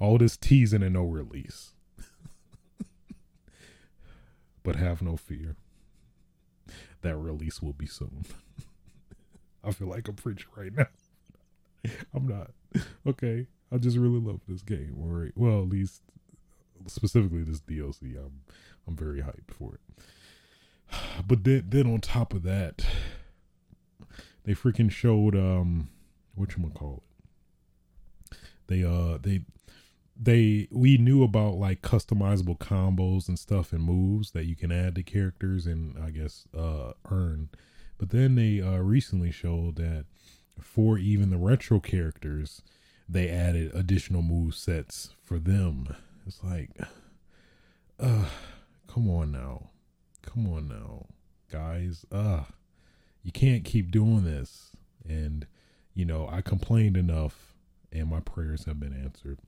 [0.00, 1.72] All this teasing and no release.
[4.62, 5.56] but have no fear.
[7.02, 8.24] That release will be soon.
[9.64, 10.86] I feel like I'm preaching right now.
[12.14, 12.50] I'm not.
[13.06, 13.46] Okay.
[13.70, 14.96] I just really love this game.
[14.98, 15.32] All right.
[15.34, 16.02] Well, at least
[16.86, 18.16] specifically this DLC.
[18.16, 18.42] I'm
[18.86, 19.80] I'm very hyped for it.
[21.26, 22.86] But then then on top of that,
[24.44, 25.88] they freaking showed um
[26.34, 27.02] what you call
[28.30, 28.36] it.
[28.68, 29.40] They uh they
[30.18, 34.94] they we knew about like customizable combos and stuff and moves that you can add
[34.94, 37.50] to characters and I guess uh earn.
[37.98, 40.06] But then they uh recently showed that
[40.60, 42.62] for even the retro characters,
[43.08, 45.94] they added additional move sets for them.
[46.26, 46.70] It's like
[48.00, 48.26] uh
[48.96, 49.68] come on now.
[50.22, 51.04] Come on now,
[51.52, 52.06] guys.
[52.10, 52.44] Uh
[53.22, 54.70] you can't keep doing this.
[55.06, 55.46] And
[55.92, 57.52] you know, I complained enough
[57.92, 59.38] and my prayers have been answered.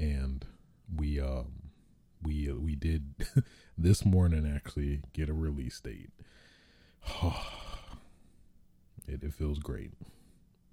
[0.00, 0.44] And
[0.92, 1.70] we um
[2.24, 3.14] we uh, we did
[3.78, 6.10] this morning actually get a release date.
[9.06, 9.92] it, it feels great.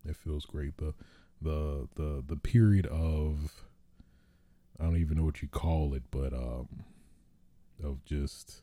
[0.04, 0.78] It feels great.
[0.78, 0.96] The
[1.40, 3.54] the the the period of
[4.80, 6.86] I don't even know what you call it, but um
[7.86, 8.62] of just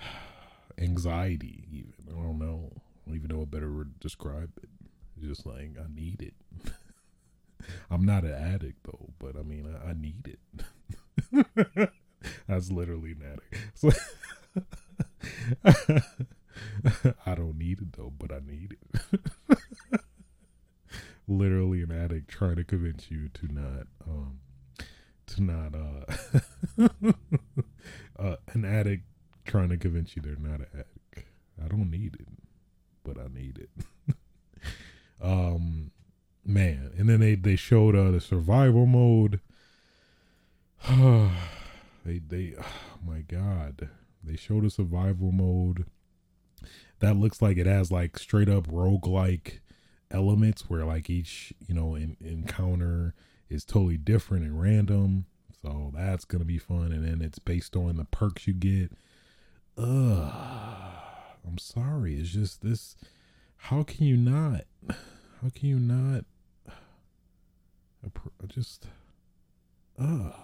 [0.78, 1.92] anxiety even.
[2.08, 2.70] I don't know.
[2.74, 4.68] I don't even know a better word to describe it.
[5.20, 6.34] Just like I need it.
[7.90, 11.90] I'm not an addict though, but I mean I, I need it.
[12.48, 13.54] That's literally an addict.
[13.74, 13.90] So
[17.26, 19.58] I don't need it though, but I need it.
[21.26, 24.40] literally an addict trying to convince you to not um
[25.26, 26.88] to not uh
[28.18, 29.04] uh, an addict
[29.44, 31.28] trying to convince you they're not an addict.
[31.62, 32.28] I don't need it,
[33.04, 34.14] but I need it.
[35.22, 35.90] um,
[36.44, 39.40] man, and then they they showed uh the survival mode.
[42.04, 42.64] they they oh
[43.06, 43.88] my god,
[44.22, 45.86] they showed a survival mode
[47.00, 49.60] that looks like it has like straight up rogue like
[50.10, 53.14] elements where like each you know in, encounter
[53.48, 55.26] is totally different and random
[55.68, 56.92] so that's gonna be fun.
[56.92, 58.92] And then it's based on the perks you get.
[59.76, 60.32] Ugh.
[61.46, 62.16] I'm sorry.
[62.16, 62.96] It's just this.
[63.56, 64.64] How can you not?
[64.88, 66.24] How can you not?
[68.46, 68.86] Just.
[69.98, 70.34] Ugh.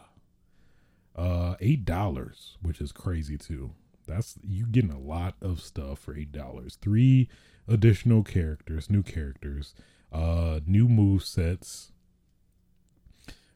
[1.17, 3.71] Uh, eight dollars, which is crazy too.
[4.07, 6.77] That's you getting a lot of stuff for eight dollars.
[6.81, 7.29] Three
[7.69, 9.75] additional characters, new characters,
[10.13, 11.93] uh, new move sets.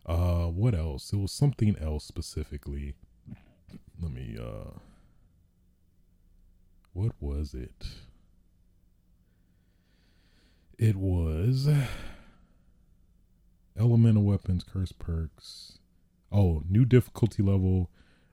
[0.08, 1.12] Uh, what else?
[1.12, 2.94] It was something else specifically.
[4.00, 4.38] Let me.
[4.40, 4.78] Uh,
[6.94, 7.86] what was it?
[10.78, 11.68] It was
[13.78, 15.78] elemental weapons, curse perks.
[16.32, 17.90] Oh, new difficulty level.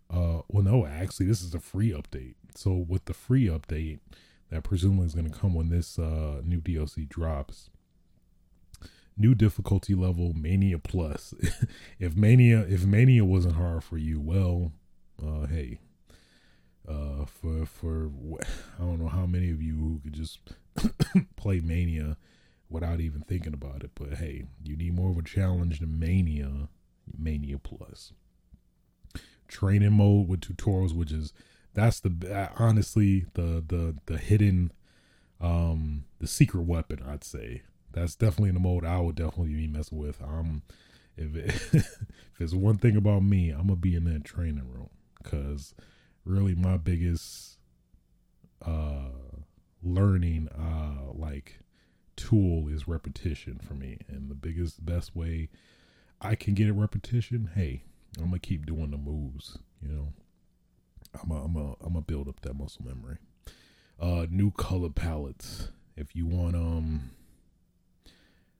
[0.09, 2.35] Uh, well, no, actually, this is a free update.
[2.55, 3.99] So with the free update
[4.49, 7.69] that presumably is going to come when this uh new DLC drops,
[9.17, 11.33] new difficulty level Mania Plus.
[11.99, 14.71] if Mania, if Mania wasn't hard for you, well,
[15.25, 15.79] uh, hey,
[16.87, 18.11] uh, for for
[18.77, 20.39] I don't know how many of you who could just
[21.35, 22.17] play Mania
[22.69, 26.69] without even thinking about it, but hey, you need more of a challenge than Mania,
[27.17, 28.11] Mania Plus.
[29.47, 31.31] Training mode with tutorials, which is
[31.73, 34.71] that's the honestly the the the hidden
[35.39, 37.63] um the secret weapon I'd say
[37.95, 40.21] that's definitely in the mode I would definitely be messing with.
[40.21, 40.61] Um,
[41.17, 44.89] if it, if it's one thing about me, I'm gonna be in that training room.
[45.23, 45.73] Because
[46.23, 47.57] really my biggest
[48.65, 49.09] uh
[49.83, 51.59] learning uh like
[52.15, 53.97] tool is repetition for me.
[54.07, 55.49] And the biggest best way
[56.21, 57.83] i can get a repetition hey
[58.19, 60.13] i'm gonna keep doing the moves you know?
[61.21, 63.17] I'm gonna I'm a, I'm gonna build up that muscle memory.
[63.99, 65.69] Uh new color palettes.
[65.95, 67.11] If you want um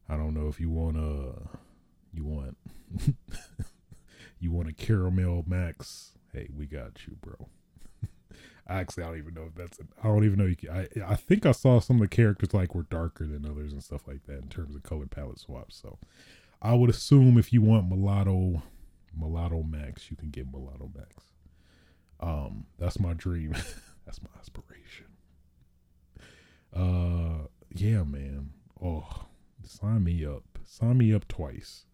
[0.09, 1.57] i don't know if you want uh
[2.13, 2.57] you want
[4.39, 7.49] you want a caramel max hey we got you bro
[8.67, 9.79] Actually, I don't even know if that's.
[10.03, 10.45] I don't even know.
[10.45, 13.45] You can, I I think I saw some of the characters like were darker than
[13.45, 15.79] others and stuff like that in terms of color palette swaps.
[15.79, 15.99] So,
[16.61, 18.63] I would assume if you want mulatto,
[19.15, 21.15] mulatto max, you can get mulatto max.
[22.19, 23.51] Um, that's my dream.
[24.05, 25.05] that's my aspiration.
[26.73, 28.49] Uh, yeah, man.
[28.83, 29.25] Oh,
[29.67, 30.43] sign me up.
[30.65, 31.85] Sign me up twice.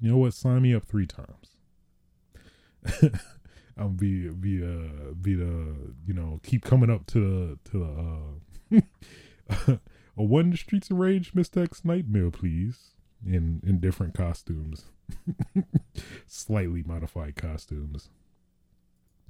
[0.00, 0.34] You know what?
[0.34, 1.56] Sign me up three times.
[3.80, 7.78] I'll be be uh be the you know keep coming up to the to
[8.70, 8.80] the
[9.58, 9.76] uh
[10.16, 11.62] a one streets of rage Mr.
[11.64, 12.90] X nightmare please
[13.26, 14.84] in in different costumes
[16.26, 18.10] slightly modified costumes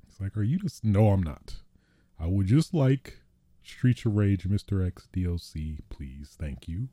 [0.08, 1.56] it's like are you just no I'm not
[2.18, 3.20] I would just like
[3.62, 4.86] Streets of Rage Mr.
[4.86, 6.88] X DLC please thank you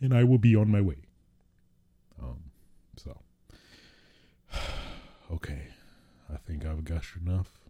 [0.00, 0.98] and I will be on my way
[2.20, 2.50] um
[2.96, 3.18] so
[5.32, 5.68] okay
[6.32, 7.60] I think I've gushed enough.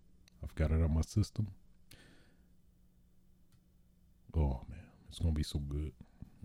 [0.42, 1.48] I've got it out my system.
[4.34, 5.92] Oh man, it's gonna be so good.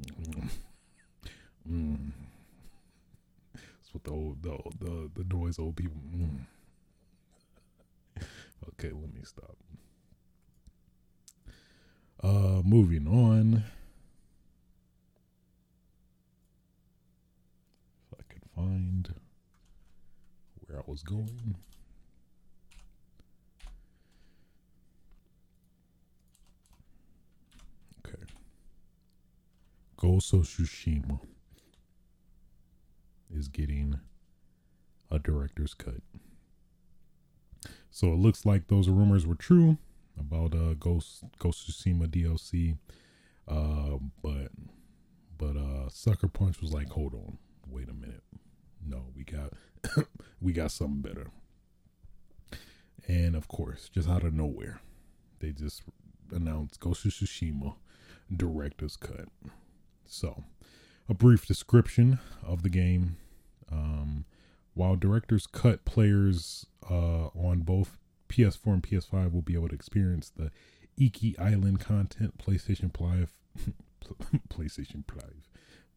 [0.07, 0.49] Mm.
[1.69, 2.11] Mm.
[3.53, 6.01] That's what the old the the, the noise old people.
[6.15, 6.45] Mm.
[8.69, 9.57] Okay, let me stop.
[12.23, 13.63] Uh, moving on.
[18.11, 19.13] If I could find
[20.65, 21.55] where I was going.
[29.97, 31.19] Ghost of Tsushima
[33.31, 33.99] is getting
[35.11, 36.01] a director's cut.
[37.91, 39.77] So it looks like those rumors were true
[40.19, 42.77] about uh Ghost Ghost Tsushima DLC.
[43.47, 44.47] Uh but
[45.37, 47.37] but uh Sucker Punch was like, hold on,
[47.67, 48.23] wait a minute.
[48.85, 49.53] No, we got
[50.41, 51.27] we got something better.
[53.07, 54.81] And of course, just out of nowhere,
[55.39, 55.83] they just
[56.31, 57.75] announced Ghost of Tsushima
[58.35, 59.27] director's cut.
[60.05, 60.43] So,
[61.09, 63.17] a brief description of the game.
[63.71, 64.25] Um,
[64.73, 67.97] while directors cut players uh, on both
[68.29, 70.51] PS4 and PS5 will be able to experience the
[70.97, 73.33] Iki Island content, PlayStation 5,
[74.49, 75.23] PlayStation 5,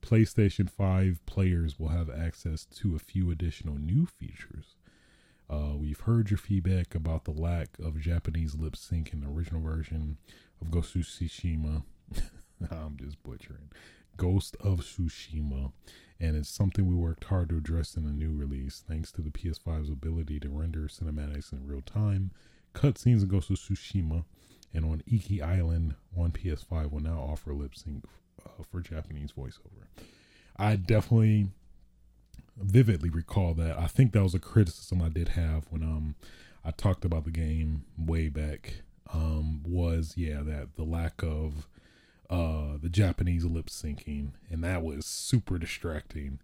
[0.05, 4.77] PlayStation 5 players will have access to a few additional new features.
[5.49, 9.63] Uh, we've heard your feedback about the lack of Japanese lip sync in the original
[9.63, 10.19] version
[10.61, 11.85] of Ghost of Tsushima.
[12.71, 13.71] I'm just butchering.
[14.19, 15.73] Ghost of Tsushima,
[16.21, 19.31] and it's something we worked hard to address in the new release, thanks to the
[19.31, 22.31] PS5's ability to render cinematics in real time.
[22.75, 24.27] Cutscenes in Ghost of Tsushima
[24.75, 28.05] and on Iki Island on PS5 will now offer lip sync
[28.47, 29.87] uh, for Japanese voiceover.
[30.57, 31.49] I definitely
[32.57, 33.79] vividly recall that.
[33.79, 36.15] I think that was a criticism I did have when um
[36.65, 38.83] I talked about the game way back.
[39.13, 41.69] Um, was yeah that the lack of
[42.31, 46.39] uh the Japanese lip syncing, and that was super distracting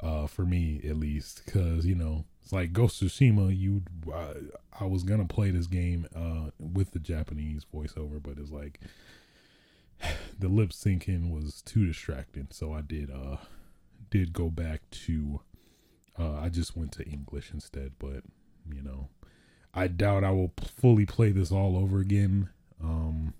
[0.00, 3.56] uh, for me at least, because you know it's like Ghost of Tsushima.
[3.56, 3.82] You,
[4.12, 4.34] uh,
[4.78, 8.80] I was gonna play this game uh, with the Japanese voiceover, but it's like
[10.38, 13.36] the lip syncing was too distracting, so I did uh
[14.10, 15.40] did go back to
[16.18, 18.22] uh, I just went to English instead, but
[18.70, 19.08] you know,
[19.74, 22.50] I doubt I will fully play this all over again.
[22.82, 23.34] Um,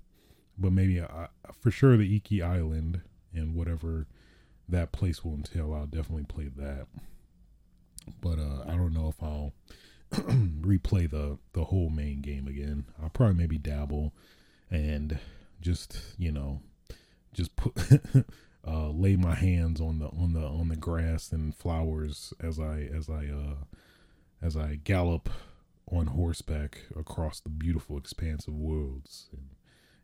[0.59, 1.29] but maybe I,
[1.61, 3.03] for sure the Iki Island
[3.35, 4.07] and whatever
[4.69, 6.87] that place will entail, I'll definitely play that.
[8.21, 9.53] But uh, I don't know if I'll
[10.13, 12.87] replay the the whole main game again.
[13.03, 14.13] I'll probably maybe dabble
[14.71, 15.19] and
[15.63, 16.61] just you know
[17.33, 17.73] just put
[18.67, 22.89] uh, lay my hands on the on the on the grass and flowers as I
[22.95, 23.65] as I uh,
[24.43, 25.31] as I gallop
[25.91, 29.51] on horseback across the beautiful expanse of worlds and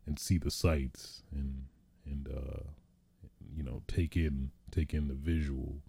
[0.07, 1.65] and see the sights and
[2.05, 2.63] and uh,
[3.55, 5.81] you know take in take in the visual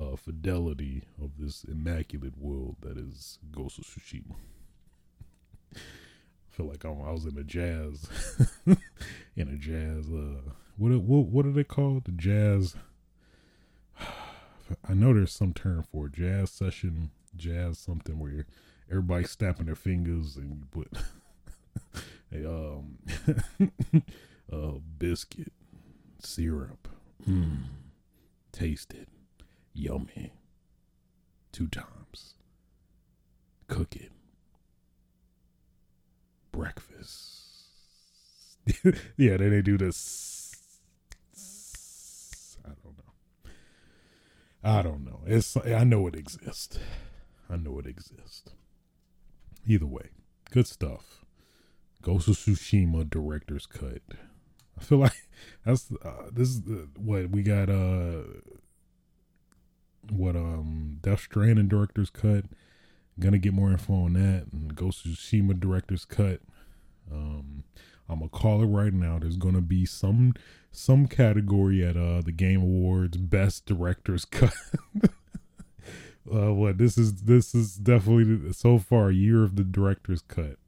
[0.00, 4.36] uh, fidelity of this immaculate world that is Ghost of Tsushima.
[6.56, 8.08] Feel like I was in a jazz
[9.36, 12.04] in a jazz uh what what what are they called?
[12.04, 12.76] The jazz.
[14.88, 18.46] I know there's some term for jazz session, jazz something where
[18.90, 20.90] everybody's snapping their fingers and you put
[22.32, 22.98] a um
[24.50, 25.52] a biscuit
[26.20, 26.88] syrup.
[27.28, 27.64] Mm,
[28.52, 29.08] taste it,
[29.74, 30.32] yummy.
[31.52, 32.34] Two times.
[33.68, 34.12] Cook it.
[36.56, 37.32] Breakfast.
[39.16, 40.26] yeah, then they do this
[42.64, 43.50] I don't know.
[44.64, 45.20] I don't know.
[45.26, 46.78] It's I know it exists.
[47.48, 48.50] I know it exists.
[49.66, 50.10] Either way,
[50.50, 51.24] good stuff.
[52.02, 54.02] Ghost of Tsushima director's cut.
[54.78, 55.28] I feel like
[55.64, 57.68] that's uh, this is what we got.
[57.68, 58.22] Uh,
[60.10, 62.44] what um Death Stranding director's cut.
[63.18, 66.40] Gonna get more info on that and Ghost of Tsushima director's cut.
[67.10, 67.64] Um,
[68.08, 69.18] I'm gonna call it right now.
[69.18, 70.34] There's gonna be some
[70.70, 74.54] some category at uh the Game Awards Best Director's Cut.
[76.32, 80.58] uh, what this is this is definitely so far year of the director's cut.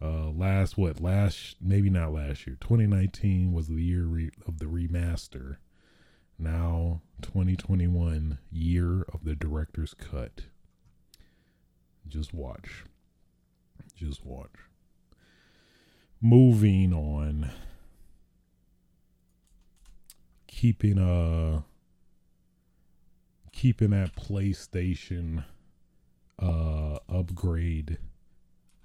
[0.00, 2.56] Uh, last what last maybe not last year.
[2.60, 5.58] 2019 was the year re- of the remaster.
[6.38, 10.42] Now 2021 year of the director's cut.
[12.12, 12.84] Just watch.
[13.96, 14.50] Just watch
[16.24, 17.50] moving on
[20.46, 21.60] keeping uh
[23.50, 25.44] keeping that PlayStation
[26.38, 27.98] uh upgrade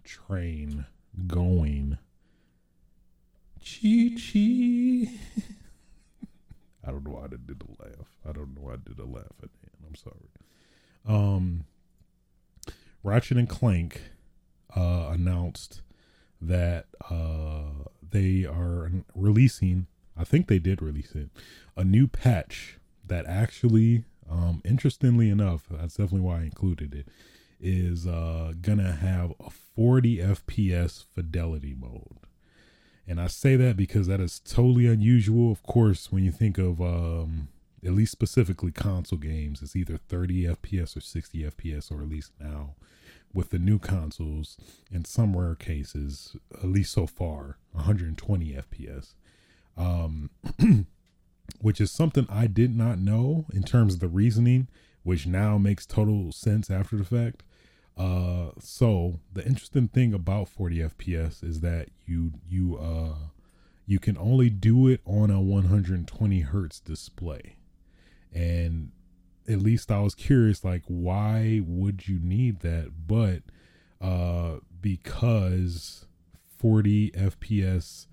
[0.04, 0.86] train
[1.28, 2.00] going.
[3.62, 5.20] Chee chee.
[6.84, 8.08] I don't know why I did the laugh.
[8.28, 9.86] I don't know why I did a laugh at the end.
[9.88, 10.30] I'm sorry.
[11.06, 11.66] Um
[13.04, 14.02] Ratchet and Clank
[14.76, 15.82] uh announced
[16.42, 19.88] that uh, they are releasing.
[20.16, 21.30] I think they did release it.
[21.76, 27.08] A new patch that actually, um, interestingly enough, that's definitely why I included it.
[27.60, 32.18] Is uh, gonna have a 40 FPS fidelity mode.
[33.08, 35.52] And I say that because that is totally unusual.
[35.52, 37.48] Of course, when you think of um,
[37.88, 42.34] at least specifically console games, it's either 30 FPS or 60 FPS, or at least
[42.40, 42.76] now
[43.34, 44.58] with the new consoles,
[44.92, 49.14] in some rare cases, at least so far, 120 FPS.
[49.78, 50.30] Um,
[51.62, 54.68] which is something I did not know in terms of the reasoning,
[55.04, 57.44] which now makes total sense after the fact.
[57.98, 63.16] Uh, so the interesting thing about 40 FPS is that you you uh
[63.88, 67.56] you can only do it on a 120 hertz display,
[68.34, 68.92] and
[69.48, 72.92] at least I was curious, like, why would you need that?
[73.08, 73.44] But
[74.02, 76.06] uh, because
[76.58, 78.08] 40 FPS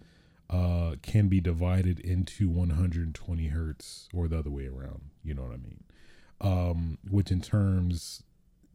[0.50, 5.10] uh, can be divided into 120 hertz or the other way around.
[5.22, 5.84] You know what I mean?
[6.40, 8.22] Um, which in terms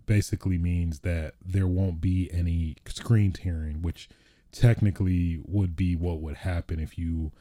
[0.06, 4.10] basically means that there won't be any screen tearing, which
[4.52, 7.32] technically would be what would happen if you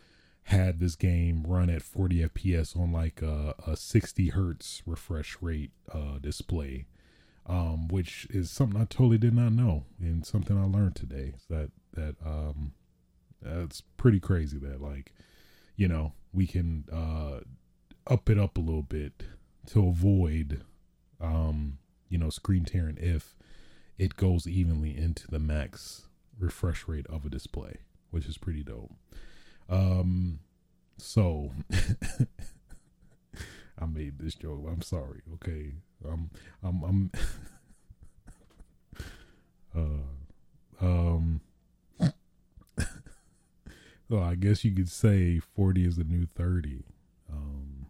[0.49, 5.73] had this game run at 40 FPS on like a, a 60 hertz refresh rate
[5.93, 6.87] uh, display,
[7.47, 11.35] um, which is something I totally did not know and something I learned today.
[11.51, 12.73] That that um,
[13.43, 14.57] that's pretty crazy.
[14.57, 15.13] That like,
[15.77, 17.41] you know, we can uh,
[18.11, 19.25] up it up a little bit
[19.67, 20.63] to avoid,
[21.21, 21.77] um,
[22.09, 23.37] you know, screen tearing if
[23.99, 26.07] it goes evenly into the max
[26.39, 27.81] refresh rate of a display,
[28.11, 28.93] which is pretty dope.
[29.69, 30.41] Um,
[30.97, 31.53] so
[33.79, 34.65] I made this joke.
[34.71, 35.21] I'm sorry.
[35.35, 35.75] Okay.
[36.05, 36.31] I'm
[36.63, 37.11] I'm I'm
[40.81, 41.41] uh um
[44.09, 46.85] well, I guess you could say 40 is the new 30.
[47.31, 47.87] Um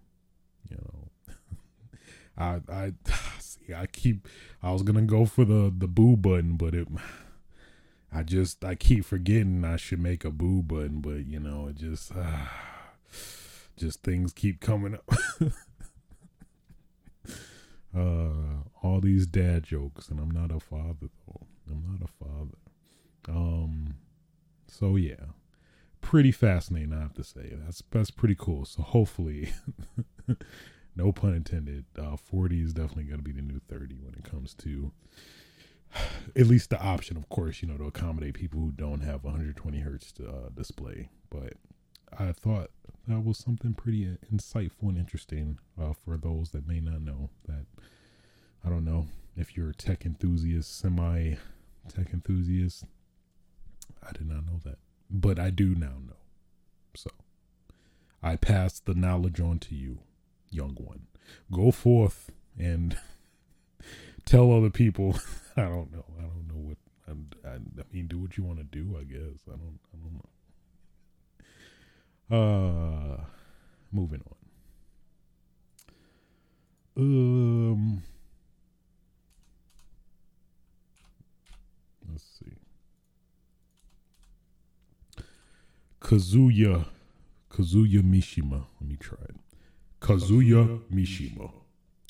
[0.68, 1.08] you know.
[2.36, 2.92] I I
[3.38, 4.28] see I keep
[4.62, 6.88] I was going to go for the the boo button, but it
[8.12, 11.76] I just I keep forgetting I should make a boo button, but you know, it
[11.76, 12.46] just uh,
[13.76, 15.11] just things keep coming up.
[17.96, 21.46] uh all these dad jokes and I'm not a father though.
[21.70, 22.59] I'm not a father.
[23.28, 23.94] Um
[24.66, 25.32] so yeah.
[26.00, 27.52] Pretty fascinating, I have to say.
[27.64, 28.64] That's that's pretty cool.
[28.64, 29.52] So hopefully
[30.96, 34.54] no pun intended, uh 40 is definitely gonna be the new 30 when it comes
[34.54, 34.92] to
[36.36, 39.78] at least the option, of course, you know, to accommodate people who don't have 120
[39.80, 41.09] hertz uh, display.
[41.30, 41.55] But
[42.16, 42.70] I thought
[43.07, 47.66] that was something pretty insightful and interesting uh, for those that may not know that.
[48.64, 51.34] I don't know if you're a tech enthusiast, semi
[51.89, 52.84] tech enthusiast.
[54.03, 54.78] I did not know that,
[55.11, 56.16] but I do now know.
[56.95, 57.11] So
[58.22, 60.01] I pass the knowledge on to you,
[60.51, 61.07] young one.
[61.53, 62.99] Go forth and
[64.28, 65.18] tell other people.
[65.56, 66.04] I don't know.
[66.18, 66.76] I don't know what.
[67.08, 67.12] I,
[67.48, 68.96] I, I mean, do what you want to do.
[68.98, 69.40] I guess.
[69.48, 69.78] I don't.
[69.92, 70.28] I don't know.
[72.30, 73.24] Uh,
[73.90, 74.34] moving on.
[76.96, 78.02] Um,
[82.10, 82.52] let's see.
[86.00, 86.84] Kazuya,
[87.50, 88.66] Kazuya Mishima.
[88.80, 89.36] Let me try it.
[90.00, 91.52] Kazuya Mishima.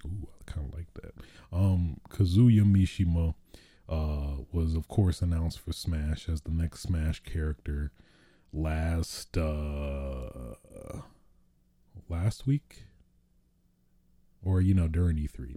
[0.09, 1.15] Ooh, I kind of like that.
[1.53, 3.35] Um, Kazuya Mishima
[3.89, 7.93] uh, was, of course, announced for Smash as the next Smash character
[8.53, 10.55] last uh,
[12.09, 12.85] last week,
[14.43, 15.57] or you know during E3.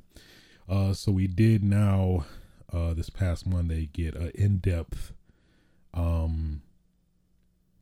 [0.69, 2.25] Uh, so we did now
[2.71, 5.13] uh, this past Monday get an in depth
[5.93, 6.61] um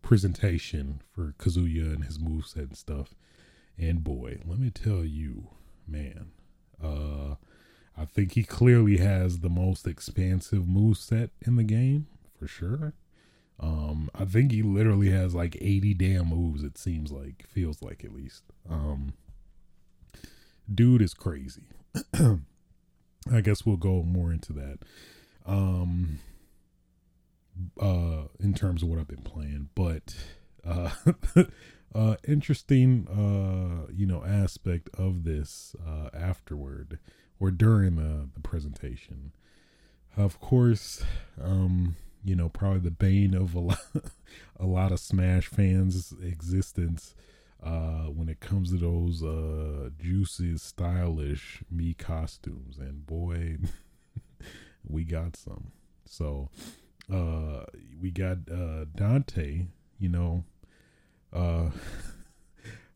[0.02, 3.14] presentation for Kazuya and his moveset and stuff.
[3.78, 5.50] And boy, let me tell you,
[5.88, 6.32] man,
[6.84, 7.36] uh,
[7.98, 12.08] I think he clearly has the most expansive move set in the game
[12.38, 12.94] for sure.
[13.60, 16.64] Um, I think he literally has like 80 damn moves.
[16.64, 18.44] It seems like, feels like at least.
[18.70, 19.14] Um,
[20.74, 21.68] dude is crazy.
[22.14, 24.80] I guess we'll go more into that.
[25.46, 26.20] Um,
[27.80, 30.16] uh, in terms of what I've been playing, but
[30.66, 30.92] uh,
[31.94, 37.00] uh, interesting, uh, you know, aspect of this uh, afterward
[37.40, 39.32] or during the, the presentation.
[40.16, 41.04] Of course,
[41.42, 43.80] um, you know, probably the bane of a lot,
[44.60, 47.16] a lot of Smash fans' existence
[47.64, 52.78] uh, when it comes to those uh, juicy, stylish Mii costumes.
[52.78, 53.58] And boy,
[54.88, 55.72] we got some.
[56.06, 56.50] So,
[57.12, 57.66] uh,
[58.00, 59.68] we got uh, Dante,
[59.98, 60.44] you know,
[61.34, 61.70] uh,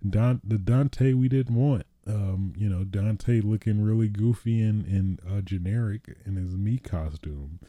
[0.07, 1.85] Don the Dante we didn't want.
[2.05, 7.59] Um, you know, Dante looking really goofy and and uh, generic in his Mii costume.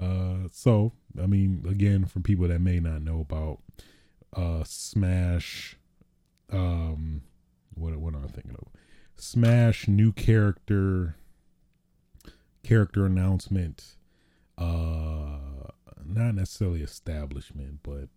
[0.00, 3.58] Uh, so I mean, again, for people that may not know about
[4.34, 5.76] uh Smash,
[6.50, 7.22] um,
[7.74, 8.68] what what am I thinking of?
[9.16, 11.16] Smash new character
[12.62, 13.96] character announcement.
[14.58, 15.38] Uh,
[16.04, 18.08] not necessarily establishment, but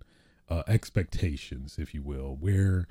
[0.49, 2.87] uh, expectations, if you will, where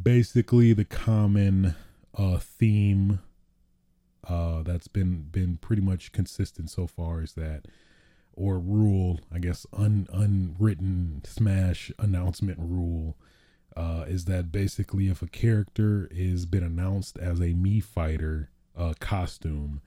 [0.00, 1.74] basically the common
[2.16, 3.20] uh, theme
[4.28, 7.66] uh, that's been been pretty much consistent so far is that,
[8.34, 13.16] or rule, I guess, un, unwritten Smash announcement rule.
[13.76, 18.94] Uh, is that basically if a character is been announced as a Mii fighter uh,
[18.98, 19.80] costume,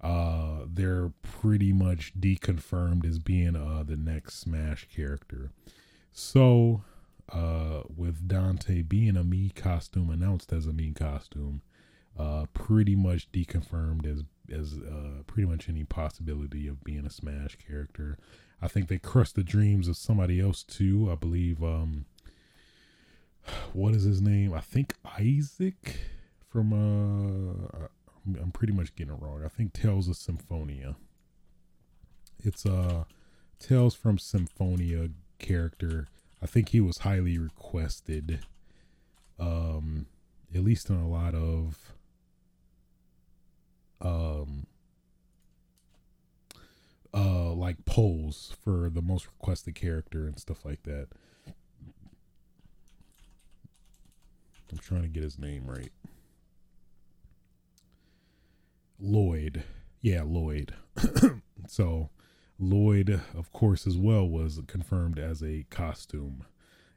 [0.00, 5.50] uh, they're pretty much deconfirmed as being uh, the next Smash character.
[6.12, 6.82] So,
[7.32, 11.62] uh, with Dante being a Mii costume announced as a Mii costume,
[12.18, 17.56] uh, pretty much deconfirmed as as uh, pretty much any possibility of being a Smash
[17.56, 18.18] character.
[18.62, 21.10] I think they crushed the dreams of somebody else too.
[21.12, 22.06] I believe um,
[23.72, 24.54] what is his name?
[24.54, 25.98] I think Isaac
[26.50, 27.86] from uh,
[28.40, 29.42] I'm pretty much getting it wrong.
[29.44, 30.96] I think Tales of Symphonia.
[32.42, 33.04] It's uh
[33.58, 35.08] Tales from Symphonia
[35.38, 36.08] character.
[36.42, 38.40] I think he was highly requested.
[39.38, 40.06] Um
[40.54, 41.92] at least in a lot of
[44.00, 44.66] um
[47.14, 51.08] uh like polls for the most requested character and stuff like that.
[54.70, 55.92] I'm trying to get his name right.
[59.00, 59.62] Lloyd.
[60.02, 60.74] Yeah, Lloyd.
[61.68, 62.10] so
[62.58, 66.44] Lloyd, of course, as well was confirmed as a costume,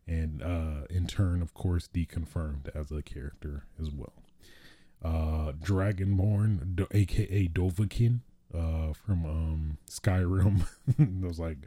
[0.07, 4.13] and uh, in turn, of course, deconfirmed as a character as well.
[5.03, 8.19] Uh, Dragonborn, aka Dovahkiin,
[8.53, 10.67] uh, from um, Skyrim.
[11.23, 11.57] I was like,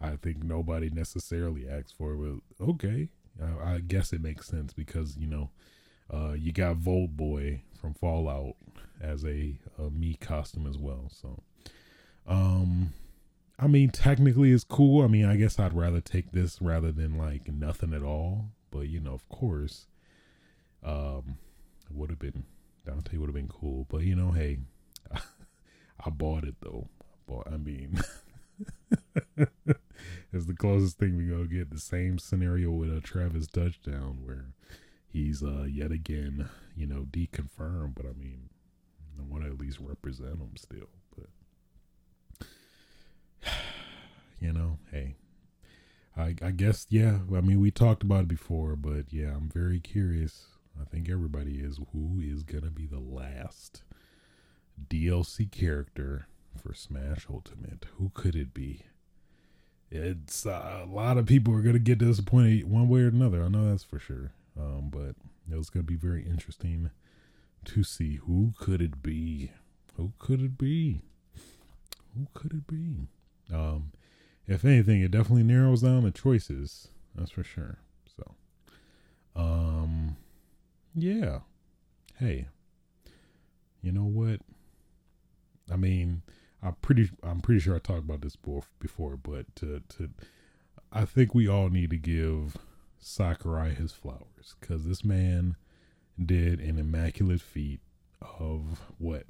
[0.00, 3.08] I think nobody necessarily asked for it, but okay,
[3.42, 5.50] I, I guess it makes sense because you know,
[6.12, 8.56] uh, you got Vault Boy from Fallout
[9.00, 11.10] as a, a Mii costume as well.
[11.10, 11.42] So,
[12.26, 12.92] um,
[13.58, 15.02] I mean, technically it's cool.
[15.02, 18.50] I mean, I guess I'd rather take this rather than like nothing at all.
[18.70, 19.86] But you know, of course,
[20.84, 21.38] um,
[21.90, 22.44] it would have been
[22.86, 23.86] Dante would have been cool.
[23.88, 24.58] But you know, hey,
[25.12, 26.88] I, bought it though.
[27.26, 27.48] Bought.
[27.52, 28.00] I mean.
[30.32, 31.70] it's the closest thing we gonna get.
[31.70, 34.52] The same scenario with a Travis touchdown where
[35.06, 37.94] he's uh yet again, you know, deconfirmed.
[37.94, 38.50] But I mean,
[39.18, 40.88] I want to at least represent him still.
[41.16, 41.26] But
[44.40, 45.16] you know, hey,
[46.16, 47.18] I I guess yeah.
[47.34, 50.46] I mean, we talked about it before, but yeah, I'm very curious.
[50.80, 53.82] I think everybody is who is gonna be the last
[54.88, 56.26] DLC character
[56.56, 57.86] for Smash Ultimate.
[57.96, 58.82] Who could it be?
[59.90, 63.42] It's uh, a lot of people are gonna get disappointed one way or another.
[63.42, 64.32] I know that's for sure.
[64.58, 65.14] Um, but
[65.50, 66.90] it was gonna be very interesting
[67.64, 69.52] to see who could it be.
[69.96, 71.02] Who could it be?
[72.14, 73.08] Who could it be?
[73.52, 73.92] Um,
[74.48, 76.88] if anything, it definitely narrows down the choices.
[77.14, 77.78] That's for sure.
[78.16, 78.34] So,
[79.36, 80.16] um,
[80.94, 81.40] yeah.
[82.18, 82.48] Hey,
[83.82, 84.40] you know what?
[85.70, 86.22] I mean,
[86.62, 90.10] I'm pretty I'm pretty sure I talked about this before, but to to
[90.90, 92.56] I think we all need to give
[92.98, 95.56] Sakurai his flowers because this man
[96.24, 97.80] did an immaculate feat
[98.20, 99.24] of what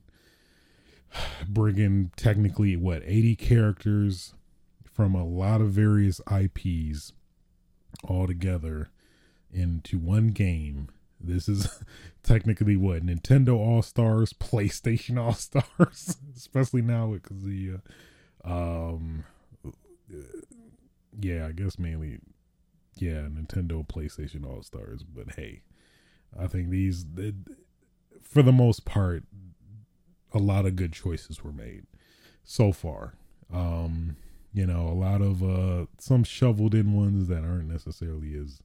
[1.48, 4.34] bringing technically what 80 characters
[4.98, 7.12] from a lot of various IPs
[8.02, 8.90] all together
[9.52, 10.88] into one game
[11.20, 11.84] this is
[12.24, 17.74] technically what Nintendo All Stars, PlayStation All Stars, especially now because the,
[18.44, 19.24] uh, um,
[21.20, 22.18] yeah, I guess mainly,
[22.96, 25.04] yeah, Nintendo PlayStation All Stars.
[25.04, 25.62] But hey,
[26.36, 27.06] I think these,
[28.20, 29.22] for the most part,
[30.34, 31.86] a lot of good choices were made
[32.42, 33.14] so far.
[33.54, 34.16] Um,
[34.52, 38.60] you know, a lot of uh some shoveled in ones that aren't necessarily as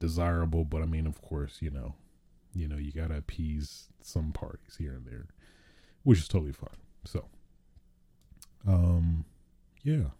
[0.00, 1.94] desirable, but I mean, of course, you know,
[2.54, 5.26] you know, you gotta appease some parties here and there,
[6.02, 6.68] which is totally fine.
[7.04, 7.26] So,
[8.66, 9.24] um,
[9.82, 10.10] yeah,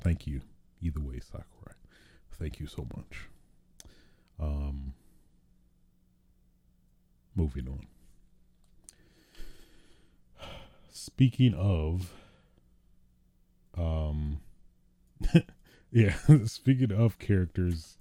[0.00, 0.40] thank you
[0.80, 1.74] either way, Sakurai.
[2.38, 3.28] Thank you so much.
[4.40, 4.94] Um,
[7.34, 7.86] moving on.
[10.92, 12.12] Speaking of,
[13.78, 14.40] um,
[15.90, 16.14] yeah,
[16.44, 17.98] speaking of characters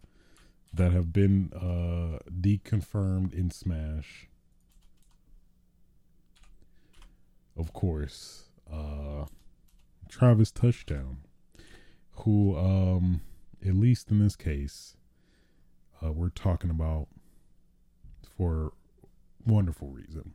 [0.73, 4.27] that have been uh, deconfirmed in Smash.
[7.57, 9.25] Of course, uh,
[10.09, 11.17] Travis Touchdown,
[12.17, 13.21] who, um,
[13.65, 14.95] at least in this case,
[16.03, 17.07] uh, we're talking about
[18.37, 18.73] for
[19.45, 20.33] wonderful reason.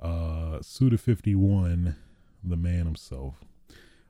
[0.00, 1.96] Uh, Suda51,
[2.42, 3.44] the man himself,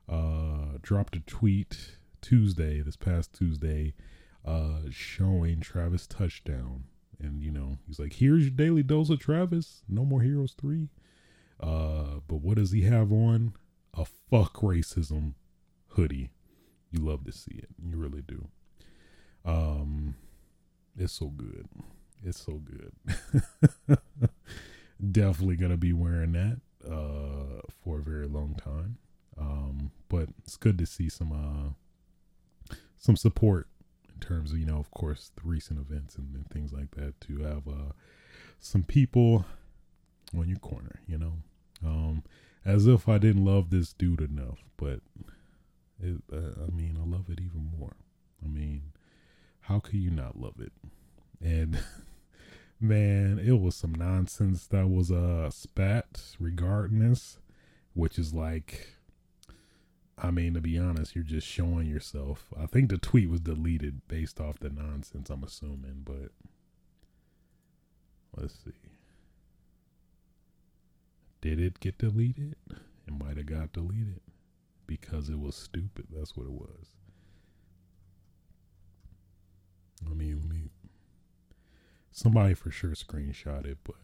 [0.09, 3.95] uh, dropped a tweet Tuesday, this past Tuesday,
[4.45, 6.85] uh, showing Travis touchdown.
[7.21, 9.83] And, you know, he's like, here's your daily dose of Travis.
[9.89, 10.89] No more Heroes 3.
[11.61, 13.55] Uh, but what does he have on?
[13.95, 15.35] A fuck racism
[15.89, 16.31] hoodie.
[16.91, 17.69] You love to see it.
[17.85, 18.49] You really do.
[19.45, 20.15] Um,
[20.97, 21.69] it's so good.
[22.23, 23.99] It's so good.
[25.13, 28.99] Definitely gonna be wearing that uh for a very long time.
[30.19, 33.69] But it's good to see some uh some support
[34.13, 37.21] in terms of you know of course the recent events and, and things like that
[37.21, 37.93] to have uh,
[38.59, 39.45] some people
[40.37, 41.35] on your corner you know?
[41.87, 42.25] Um,
[42.65, 44.99] as if i didn't love this dude enough but
[46.03, 47.95] it, uh, i mean i love it even more.
[48.45, 48.91] I mean
[49.61, 50.73] how could you not love it?
[51.41, 51.79] And
[52.81, 57.39] man it was some nonsense that was uh spat regarding this
[57.95, 58.98] which is like
[60.21, 62.47] I mean, to be honest, you're just showing yourself.
[62.59, 66.33] I think the tweet was deleted based off the nonsense, I'm assuming, but
[68.37, 68.73] let's see.
[71.41, 72.57] Did it get deleted?
[73.07, 74.21] It might have got deleted
[74.87, 76.07] because it was stupid.
[76.11, 76.89] That's what it was.
[80.05, 80.71] I mean, let me.
[82.11, 83.95] Somebody for sure screenshot it, but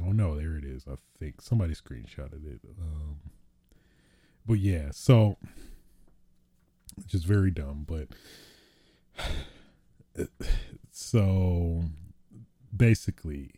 [0.00, 0.84] Oh no, there it is.
[0.88, 2.60] I think somebody screenshotted it.
[2.80, 3.18] Um,
[4.46, 5.36] but yeah, so
[7.06, 7.86] just very dumb.
[7.86, 8.08] But
[10.90, 11.82] so
[12.76, 13.52] basically,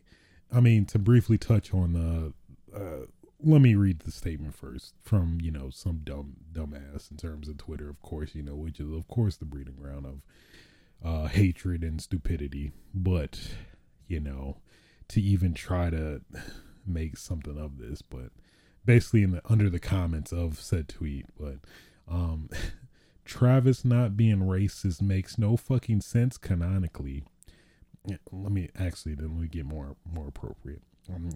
[0.53, 1.93] I mean to briefly touch on.
[1.93, 2.33] the,
[2.75, 3.05] uh,
[3.43, 7.57] let me read the statement first from you know some dumb dumbass in terms of
[7.57, 10.21] Twitter, of course, you know, which is of course the breeding ground of
[11.03, 12.71] uh, hatred and stupidity.
[12.93, 13.39] But
[14.07, 14.57] you know,
[15.09, 16.21] to even try to
[16.87, 18.31] make something of this, but
[18.85, 21.57] basically in the under the comments of said tweet, but
[22.07, 22.49] um
[23.25, 27.23] Travis not being racist makes no fucking sense canonically.
[28.31, 30.83] Let me actually then me get more more appropriate.
[31.13, 31.31] Um,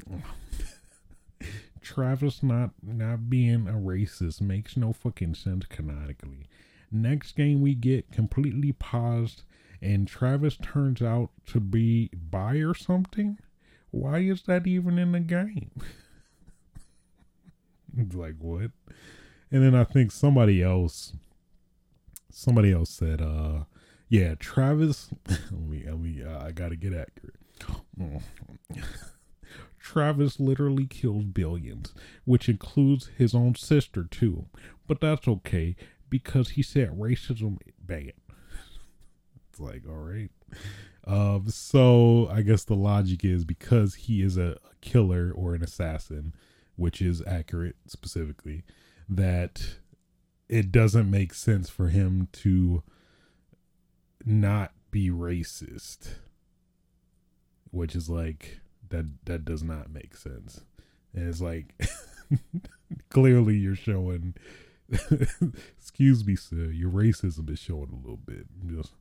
[1.82, 6.48] Travis not not being a racist makes no fucking sense canonically.
[6.92, 9.44] Next game we get completely paused
[9.82, 13.40] and Travis turns out to be bi or something.
[13.92, 15.72] Why is that even in the game?
[18.14, 18.72] like what?
[19.52, 21.14] And then I think somebody else
[22.32, 23.64] somebody else said uh
[24.08, 27.36] yeah, Travis let me let me uh, I got to get accurate.
[29.80, 31.94] Travis literally killed billions,
[32.26, 34.46] which includes his own sister too.
[34.88, 35.76] But that's okay
[36.10, 38.14] because he said racism bad.
[39.50, 40.30] It's like, all right.
[41.06, 46.34] Um, so I guess the logic is because he is a killer or an assassin,
[46.80, 48.64] which is accurate specifically,
[49.08, 49.76] that
[50.48, 52.84] it doesn't make sense for him to
[54.26, 56.16] not be racist.
[57.72, 60.62] Which is like that that does not make sense.
[61.14, 61.76] And it's like
[63.10, 64.34] clearly you're showing
[65.78, 68.48] excuse me, sir, your racism is showing a little bit.
[68.68, 68.94] Just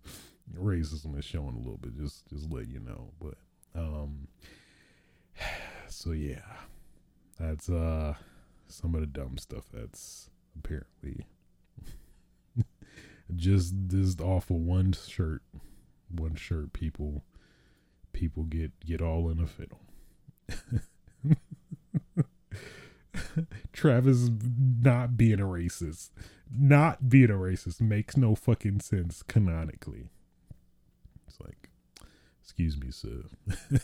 [0.54, 1.96] racism is showing a little bit.
[1.96, 3.12] Just just let you know.
[3.18, 3.34] But
[3.74, 4.28] um,
[5.88, 6.40] so yeah,
[7.38, 8.14] that's uh
[8.66, 11.26] some of the dumb stuff that's apparently
[13.36, 15.42] just this of one shirt,
[16.08, 16.72] one shirt.
[16.72, 17.24] People
[18.12, 19.80] people get get all in a fiddle.
[23.72, 24.28] Travis
[24.82, 26.10] not being a racist,
[26.50, 30.10] not being a racist makes no fucking sense canonically.
[31.26, 31.70] It's like,
[32.42, 33.24] excuse me, sir.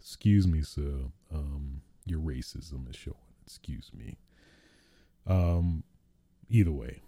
[0.00, 1.10] excuse me, sir.
[1.32, 3.16] Um, your racism is showing.
[3.44, 4.16] Excuse me.
[5.26, 5.84] Um,
[6.48, 7.02] either way,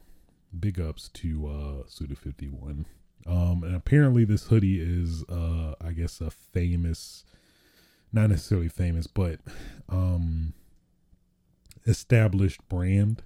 [0.59, 2.86] big ups to uh Suda fifty one.
[3.26, 7.24] Um, and apparently this hoodie is uh, I guess a famous,
[8.12, 9.40] not necessarily famous, but
[9.88, 10.53] um,
[11.86, 13.22] established brand.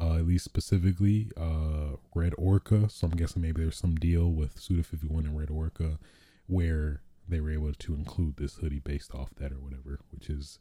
[0.00, 2.88] Uh, at least specifically, uh, Red Orca.
[2.90, 5.98] So I'm guessing maybe there's some deal with Suda 51 and Red Orca
[6.46, 10.58] where they were able to include this hoodie based off that or whatever, which is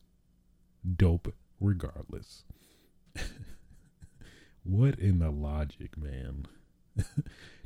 [0.95, 2.43] dope regardless.
[4.63, 6.47] what in the logic, man?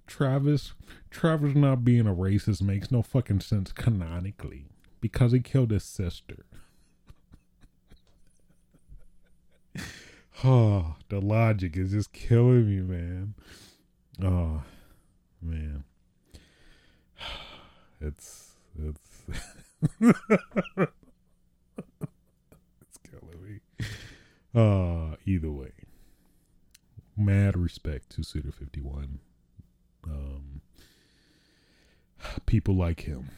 [0.08, 0.74] Travis,
[1.12, 4.68] Travis not being a racist makes no fucking sense canonically
[5.02, 6.46] because he killed his sister.
[10.44, 13.34] oh, the logic is just killing me, man.
[14.24, 14.64] Oh,
[15.42, 15.84] man.
[18.00, 19.24] It's it's
[20.00, 20.18] it's
[23.10, 23.60] killing me.
[24.56, 25.72] Uh either way.
[27.16, 29.20] Mad respect to Suda 51
[30.04, 30.62] um,
[32.46, 33.30] people like him.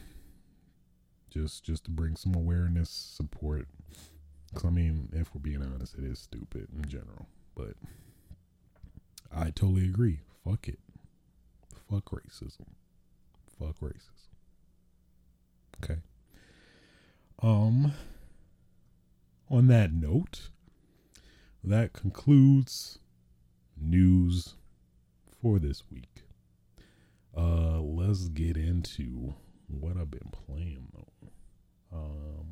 [1.30, 3.68] Just just to bring some awareness, support.
[4.54, 7.26] Cause I mean, if we're being honest, it is stupid in general.
[7.54, 7.74] But
[9.32, 10.20] I totally agree.
[10.44, 10.80] Fuck it.
[11.88, 12.66] Fuck racism.
[13.58, 14.26] Fuck racism.
[15.82, 16.00] Okay.
[17.40, 17.92] Um
[19.48, 20.48] on that note,
[21.64, 22.98] that concludes
[23.76, 24.54] news
[25.40, 26.22] for this week.
[27.36, 29.34] Uh, let's get into
[29.68, 31.28] what I've been playing though.
[31.92, 32.46] Um,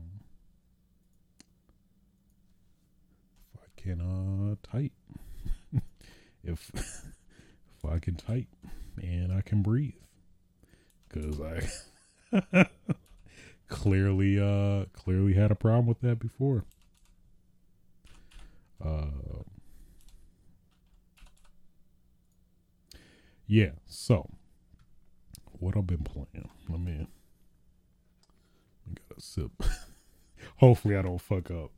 [3.55, 4.93] if I can uh type,
[6.45, 8.49] if if I can type
[9.01, 9.95] and I can breathe,
[11.09, 12.67] because I
[13.69, 16.65] clearly uh clearly had a problem with that before.
[18.85, 19.07] Uh,
[23.47, 24.29] yeah, so
[25.59, 26.49] what I've been playing.
[26.69, 27.07] Let me.
[28.87, 29.51] I got a sip.
[30.57, 31.73] Hopefully, I don't fuck up.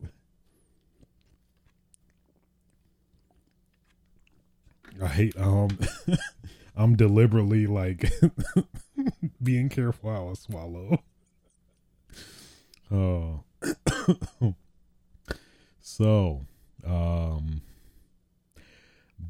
[5.03, 5.79] I hate um.
[6.77, 8.11] I'm deliberately like
[9.43, 11.03] being careful how I swallow.
[12.91, 13.45] Oh.
[15.83, 16.47] So,
[16.87, 17.63] um,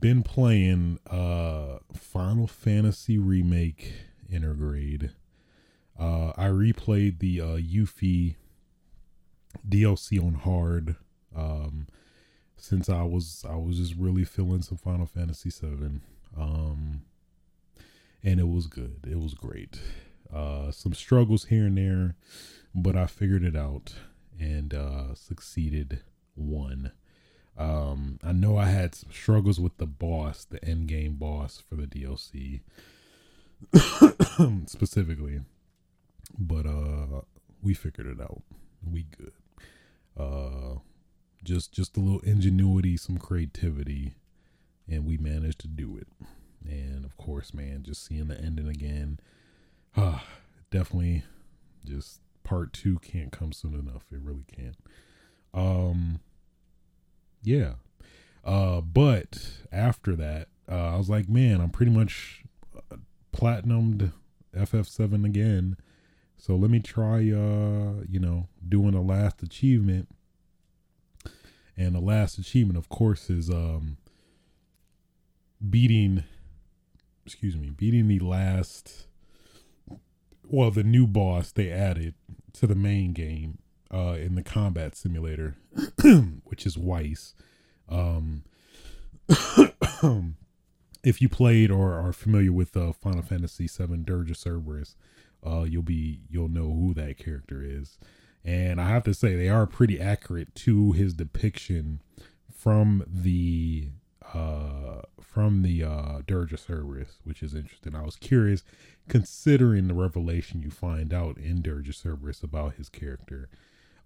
[0.01, 3.92] been playing uh Final Fantasy Remake
[4.32, 5.11] Intergrade.
[5.98, 8.36] Uh, I replayed the uh, Yuffie
[9.68, 10.96] DLC on hard.
[11.36, 11.86] Um,
[12.57, 16.03] since I was I was just really feeling some Final Fantasy Seven.
[16.38, 17.03] Um,
[18.22, 19.07] and it was good.
[19.11, 19.80] It was great.
[20.32, 22.14] Uh, some struggles here and there,
[22.74, 23.94] but I figured it out
[24.38, 26.01] and uh, succeeded.
[26.34, 26.92] One.
[27.59, 31.74] Um, I know I had some struggles with the boss, the end game boss for
[31.74, 32.61] the DLC
[34.66, 35.40] specifically,
[36.38, 37.22] but uh,
[37.62, 38.42] we figured it out.
[38.88, 39.32] We good.
[40.18, 40.78] Uh,
[41.44, 44.14] just just a little ingenuity, some creativity,
[44.88, 46.09] and we managed to do it.
[46.64, 49.20] And of course, man, just seeing the ending again,
[49.96, 50.24] ah,
[50.70, 51.24] definitely,
[51.84, 54.05] just part two can't come soon enough.
[54.12, 54.76] It really can't.
[55.53, 56.20] Um,
[57.43, 57.74] yeah.
[58.45, 62.43] Uh, but after that, uh, I was like, man, I'm pretty much
[62.76, 62.97] uh,
[63.32, 64.12] platinumed
[64.57, 65.76] FF7 again.
[66.36, 70.09] So let me try, uh, you know, doing a last achievement.
[71.76, 73.97] And the last achievement, of course, is um,
[75.68, 76.24] beating,
[77.24, 79.07] excuse me, beating the last,
[80.45, 82.14] well, the new boss they added
[82.55, 83.59] to the main game
[83.93, 85.57] uh, in the combat simulator,
[86.45, 87.34] which is Weiss.
[87.88, 88.45] Um,
[91.05, 94.97] if you played or are familiar with uh, Final Fantasy VII Dirge of Cerberus,
[95.45, 97.99] uh, you'll be you'll know who that character is.
[98.45, 102.01] And I have to say they are pretty accurate to his depiction
[102.55, 103.88] from the
[104.34, 107.95] uh from the uh Dirge of Cerberus, which is interesting.
[107.95, 108.62] I was curious
[109.09, 113.49] considering the revelation you find out in Dirge of Cerberus about his character,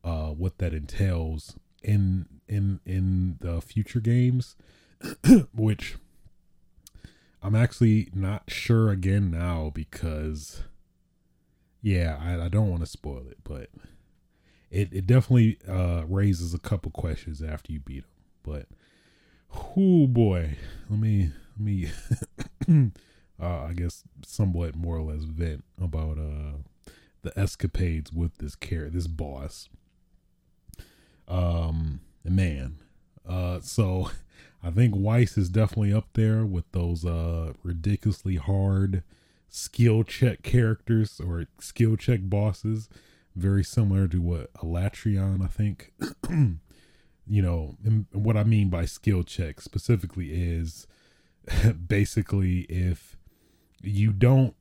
[0.05, 4.57] uh what that entails in in in the future games,
[5.55, 5.97] which
[7.43, 10.63] I'm actually not sure again now because
[11.83, 13.69] yeah, I, I don't want to spoil it, but
[14.71, 18.11] it, it definitely uh, raises a couple questions after you beat them.
[18.43, 18.67] But
[19.77, 20.57] oh boy,
[20.89, 21.91] let me let me
[23.41, 26.59] uh, I guess somewhat more or less vent about uh
[27.23, 29.69] the escapades with this character, this boss.
[31.29, 32.77] Um, man,
[33.29, 34.11] uh, so
[34.63, 39.03] I think Weiss is definitely up there with those uh ridiculously hard
[39.49, 42.89] skill check characters or skill check bosses,
[43.37, 45.93] very similar to what Alatreon, I think.
[47.27, 47.77] you know,
[48.13, 50.87] what I mean by skill check specifically is
[51.87, 53.17] basically if
[53.83, 54.55] you don't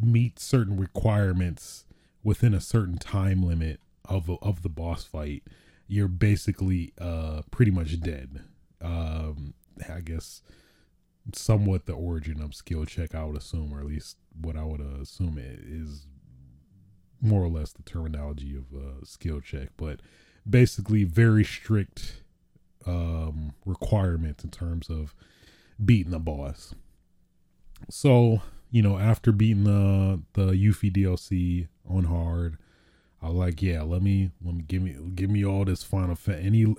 [0.00, 1.84] meet certain requirements
[2.22, 5.42] within a certain time limit of of the boss fight,
[5.86, 8.40] you're basically uh pretty much dead.
[8.80, 9.54] Um
[9.92, 10.42] I guess
[11.34, 14.80] somewhat the origin of skill check, I would assume, or at least what I would
[14.80, 16.06] assume is
[17.20, 20.00] more or less the terminology of uh, skill check, but
[20.48, 22.22] basically very strict
[22.86, 25.14] um, requirements in terms of
[25.84, 26.74] beating the boss.
[27.90, 32.58] So you know, after beating the the Yuffie DLC on hard,
[33.22, 36.14] I was like, yeah, let me let me give me give me all this Final
[36.14, 36.46] Fantasy.
[36.46, 36.76] Any,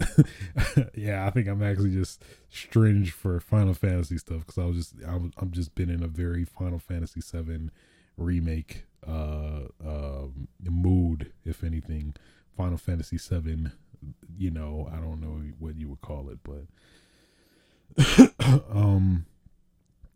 [0.95, 4.93] yeah, I think I'm actually just strange for Final Fantasy stuff because I was just
[5.07, 7.71] I'm I'm just been in a very Final Fantasy Seven
[8.17, 10.27] remake uh uh
[10.63, 12.15] mood, if anything.
[12.55, 13.71] Final Fantasy Seven,
[14.35, 16.65] you know, I don't know what you would call it, but
[18.69, 19.25] um,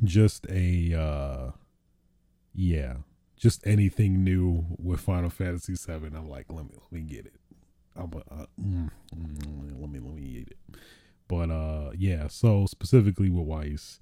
[0.03, 1.51] just a uh,
[2.53, 2.95] yeah
[3.41, 7.33] just anything new with Final Fantasy Seven, I'm like, let me let me get it.
[7.95, 10.77] I'm uh, mm, mm, let me let me eat it.
[11.27, 12.27] But uh, yeah.
[12.27, 13.99] So specifically with Weiss,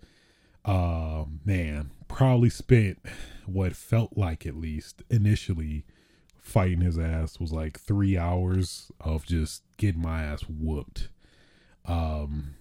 [0.65, 2.99] uh, man, probably spent
[3.45, 5.85] what felt like at least initially
[6.37, 11.07] fighting his ass was like three hours of just getting my ass whooped.
[11.85, 12.55] Um,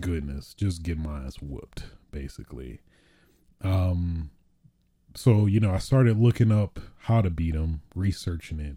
[0.00, 2.80] goodness, just getting my ass whooped, basically.
[3.60, 4.30] Um,
[5.18, 8.76] so you know, I started looking up how to beat him, researching it,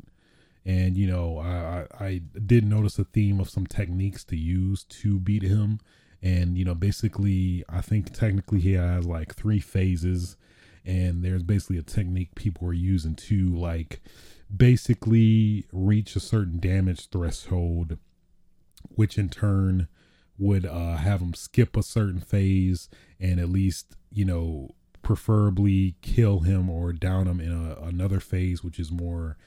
[0.66, 4.84] and you know, I, I, I did notice a theme of some techniques to use
[4.86, 5.80] to beat him,
[6.22, 10.36] and you know, basically, I think technically he has like three phases,
[10.84, 14.02] and there's basically a technique people are using to like
[14.56, 18.00] basically reach a certain damage threshold,
[18.96, 19.88] which in turn
[20.39, 22.89] would uh, have them skip a certain phase
[23.20, 24.72] and at least you know
[25.02, 29.38] preferably kill him or down him in a, another phase, which is more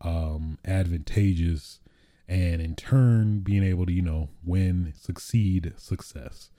[0.00, 1.80] um, advantageous.
[2.28, 6.50] and in turn being able to, you know, win, succeed, success.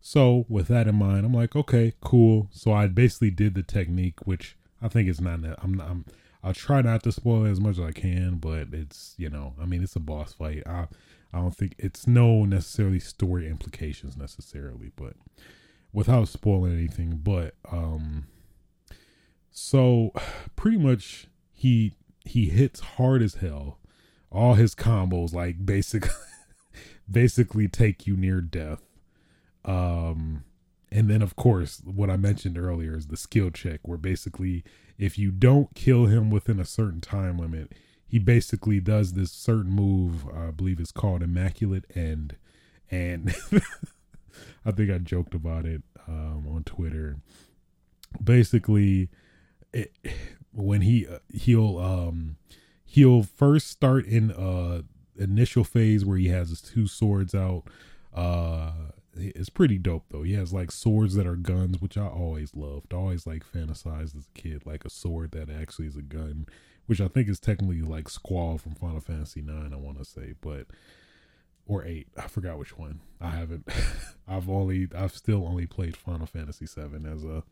[0.00, 2.48] So with that in mind, I'm like, okay, cool.
[2.52, 5.40] So I basically did the technique, which I think is not.
[5.62, 5.74] I'm.
[5.74, 6.04] not, I'm
[6.44, 9.54] I'll try not to spoil it as much as I can, but it's you know,
[9.60, 10.62] I mean, it's a boss fight.
[10.64, 10.86] I
[11.32, 15.14] I don't think it's no necessarily story implications necessarily, but
[15.96, 17.18] without spoiling anything.
[17.24, 18.26] But um,
[19.50, 20.12] so
[20.56, 23.78] pretty much he he hits hard as hell.
[24.30, 26.10] All his combos like basically
[27.10, 28.82] basically take you near death.
[29.64, 30.44] Um
[30.92, 34.64] and then of course what I mentioned earlier is the skill check where basically
[34.98, 37.72] if you don't kill him within a certain time limit,
[38.06, 42.36] he basically does this certain move, I believe it's called Immaculate End.
[42.90, 43.34] And
[44.64, 47.16] I think I joked about it um, on Twitter.
[48.22, 49.08] Basically,
[49.72, 49.92] it,
[50.52, 52.36] when he uh, he'll um
[52.84, 54.82] he'll first start in uh
[55.18, 57.64] initial phase where he has his two swords out.
[58.14, 58.72] Uh
[59.18, 60.22] it's pretty dope though.
[60.22, 62.92] He has like swords that are guns, which I always loved.
[62.92, 66.46] I always like fantasized as a kid, like a sword that actually is a gun,
[66.86, 69.72] which I think is technically like Squall from Final Fantasy Nine.
[69.72, 70.66] I want to say, but
[71.66, 73.00] or eight, I forgot which one.
[73.20, 73.68] I haven't.
[74.28, 77.42] I've only, I've still only played Final Fantasy Seven as a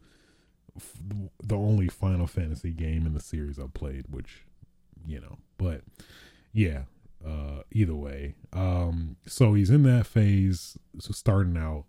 [1.43, 4.45] the only Final Fantasy game in the series I've played, which
[5.07, 5.83] you know, but
[6.53, 6.83] yeah,
[7.25, 8.35] uh, either way.
[8.53, 11.85] Um, so he's in that phase, so starting out.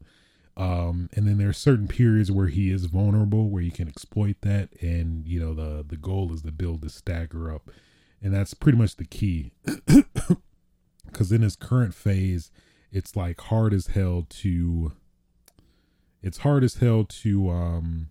[0.58, 4.70] Um, and then there's certain periods where he is vulnerable, where you can exploit that,
[4.82, 7.70] and you know the the goal is to build the stagger up,
[8.22, 9.52] and that's pretty much the key.
[11.16, 12.52] Because in his current phase,
[12.92, 14.92] it's like hard as hell to.
[16.22, 18.10] It's hard as hell to um,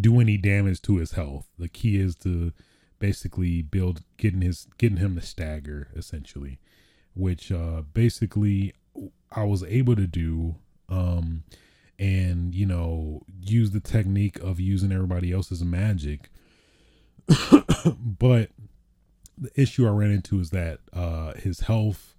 [0.00, 1.46] do any damage to his health.
[1.58, 2.52] The key is to
[2.98, 6.58] basically build getting his getting him to stagger essentially
[7.14, 8.72] which uh basically
[9.32, 10.54] i was able to do
[10.88, 11.42] um
[11.98, 16.30] and you know use the technique of using everybody else's magic
[17.94, 18.48] but
[19.36, 22.13] the issue i ran into is that uh his health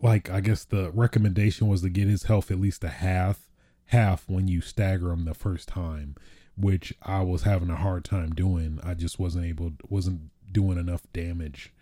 [0.00, 3.50] like i guess the recommendation was to get his health at least a half
[3.86, 6.14] half when you stagger him the first time
[6.58, 8.80] which I was having a hard time doing.
[8.82, 11.72] I just wasn't able, wasn't doing enough damage,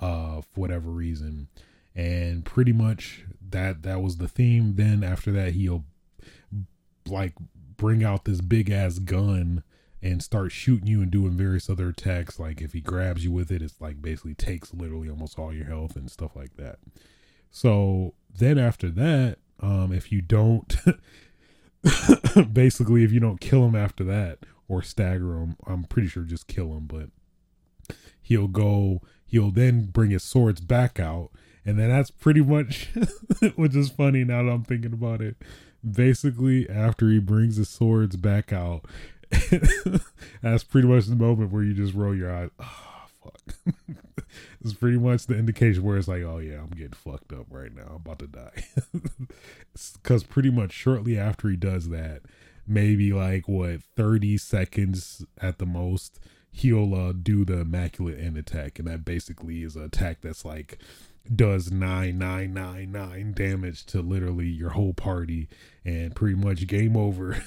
[0.00, 1.48] uh, for whatever reason.
[1.94, 4.74] And pretty much that that was the theme.
[4.76, 5.84] Then after that, he'll
[7.06, 7.34] like
[7.76, 9.62] bring out this big ass gun
[10.04, 12.38] and start shooting you and doing various other attacks.
[12.38, 15.64] Like if he grabs you with it, it's like basically takes literally almost all your
[15.64, 16.78] health and stuff like that.
[17.50, 20.76] So then after that, um, if you don't
[22.52, 26.48] basically, if you don't kill him after that or stagger him, I'm pretty sure just
[26.48, 26.86] kill him.
[26.86, 27.08] But
[28.20, 29.00] he'll go.
[29.24, 31.30] He'll then bring his swords back out,
[31.64, 32.90] and then that's pretty much,
[33.56, 35.36] which is funny now that I'm thinking about it.
[35.88, 38.84] Basically, after he brings his swords back out,
[40.42, 42.50] that's pretty much the moment where you just roll your eyes.
[42.58, 43.74] Oh, fuck.
[44.60, 47.74] it's pretty much the indication where it's like, oh yeah, I'm getting fucked up right
[47.74, 47.86] now.
[47.90, 48.64] I'm about to die.
[49.94, 52.22] Because pretty much shortly after he does that,
[52.64, 56.20] maybe like what 30 seconds at the most,
[56.52, 60.78] he'll uh, do the immaculate end attack, and that basically is an attack that's like
[61.34, 65.48] does nine nine nine nine damage to literally your whole party,
[65.84, 67.42] and pretty much game over.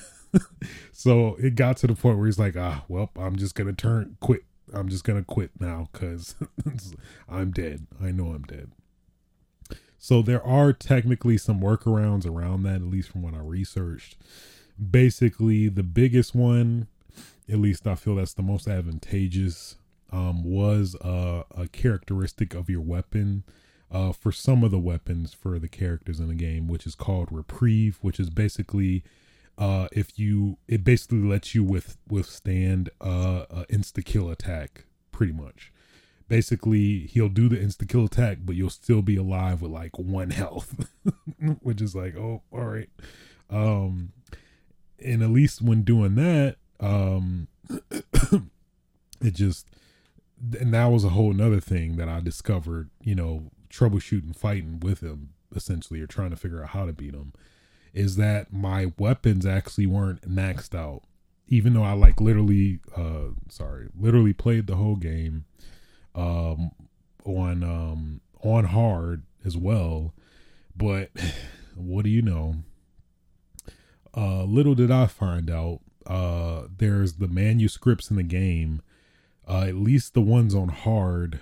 [0.91, 4.17] so it got to the point where he's like, ah, well, I'm just gonna turn
[4.19, 4.43] quit
[4.73, 6.35] I'm just gonna quit now because
[7.29, 7.87] I'm dead.
[8.01, 8.71] I know I'm dead.
[9.97, 14.17] So there are technically some workarounds around that, at least from what I researched.
[14.91, 16.87] Basically, the biggest one,
[17.49, 19.75] at least I feel that's the most advantageous,
[20.11, 23.43] um, was uh, a characteristic of your weapon.
[23.89, 27.29] Uh, for some of the weapons for the characters in the game, which is called
[27.31, 29.01] reprieve, which is basically
[29.57, 35.71] uh, if you it basically lets you with withstand uh, insta kill attack pretty much.
[36.27, 40.29] Basically, he'll do the insta kill attack, but you'll still be alive with like one
[40.41, 40.87] health,
[41.61, 42.89] which is like, oh, all right.
[43.49, 44.11] Um,
[45.03, 47.47] and at least when doing that, um,
[49.21, 49.67] it just
[50.59, 52.89] and that was a whole another thing that I discovered.
[53.01, 57.15] You know, troubleshooting, fighting with him, essentially, or trying to figure out how to beat
[57.15, 57.33] him
[57.97, 61.01] is that my weapons actually weren't maxed out.
[61.47, 65.45] Even though I like literally uh sorry, literally played the whole game
[66.13, 66.71] um
[67.25, 70.13] on um on hard as well.
[70.75, 71.09] But
[71.75, 72.57] what do you know?
[74.15, 78.81] Uh little did I find out uh there's the manuscripts in the game,
[79.47, 81.39] uh at least the ones on hard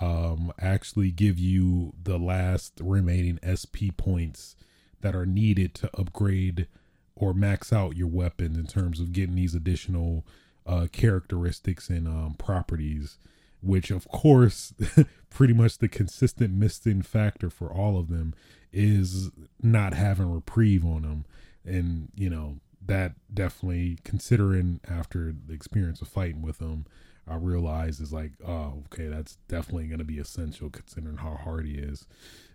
[0.00, 4.56] um, actually give you the last remaining SP points
[5.00, 6.66] that are needed to upgrade
[7.14, 10.24] or max out your weapons in terms of getting these additional
[10.66, 13.18] uh, characteristics and um, properties.
[13.62, 14.72] Which, of course,
[15.30, 18.34] pretty much the consistent missing factor for all of them
[18.72, 19.30] is
[19.62, 21.24] not having reprieve on them.
[21.64, 22.56] And, you know,
[22.86, 26.86] that definitely, considering after the experience of fighting with them,
[27.28, 31.66] I realized is like, oh, okay, that's definitely going to be essential considering how hard
[31.66, 32.06] he is.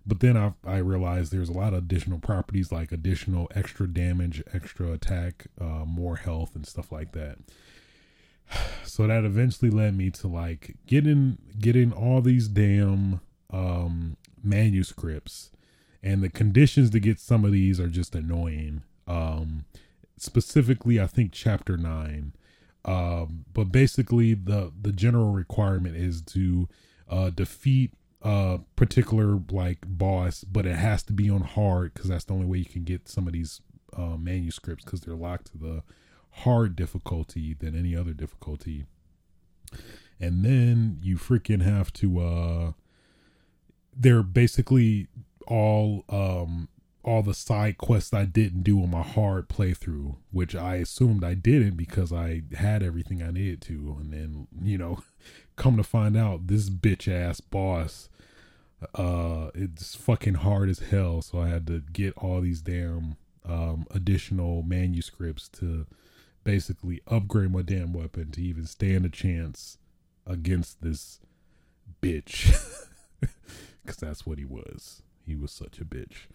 [0.05, 4.43] But then I, I realized there's a lot of additional properties like additional extra damage,
[4.53, 7.37] extra attack, uh, more health, and stuff like that.
[8.85, 13.19] So that eventually led me to like getting getting all these damn
[13.51, 15.51] um, manuscripts,
[16.01, 18.83] and the conditions to get some of these are just annoying.
[19.05, 19.65] Um,
[20.17, 22.31] specifically, I think chapter nine
[22.85, 26.69] um, but basically, the the general requirement is to
[27.09, 27.91] uh, defeat
[28.25, 32.47] a particular like boss, but it has to be on hard because that's the only
[32.47, 33.61] way you can get some of these
[33.95, 35.83] uh, manuscripts because they're locked to the
[36.31, 38.85] hard difficulty than any other difficulty.
[40.19, 42.19] And then you freaking have to.
[42.19, 42.71] uh
[43.95, 45.07] They're basically
[45.47, 46.69] all um
[47.03, 51.35] all the side quests I didn't do on my hard playthrough, which I assumed I
[51.35, 53.97] didn't because I had everything I needed to.
[53.99, 55.03] And then, you know,
[55.55, 58.09] come to find out this bitch ass boss,
[58.93, 61.21] uh, it's fucking hard as hell.
[61.21, 63.17] So I had to get all these damn
[63.47, 65.85] um, additional manuscripts to
[66.43, 69.77] basically upgrade my damn weapon to even stand a chance
[70.27, 71.19] against this
[72.01, 72.55] bitch.
[73.85, 75.03] Because that's what he was.
[75.25, 76.25] He was such a bitch.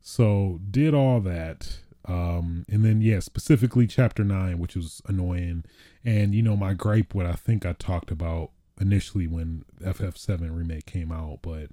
[0.00, 1.78] So did all that.
[2.06, 5.64] Um, and then yeah, specifically chapter nine, which was annoying.
[6.04, 8.50] And you know, my gripe, what I think I talked about
[8.80, 11.70] initially when FF7 remake came out, but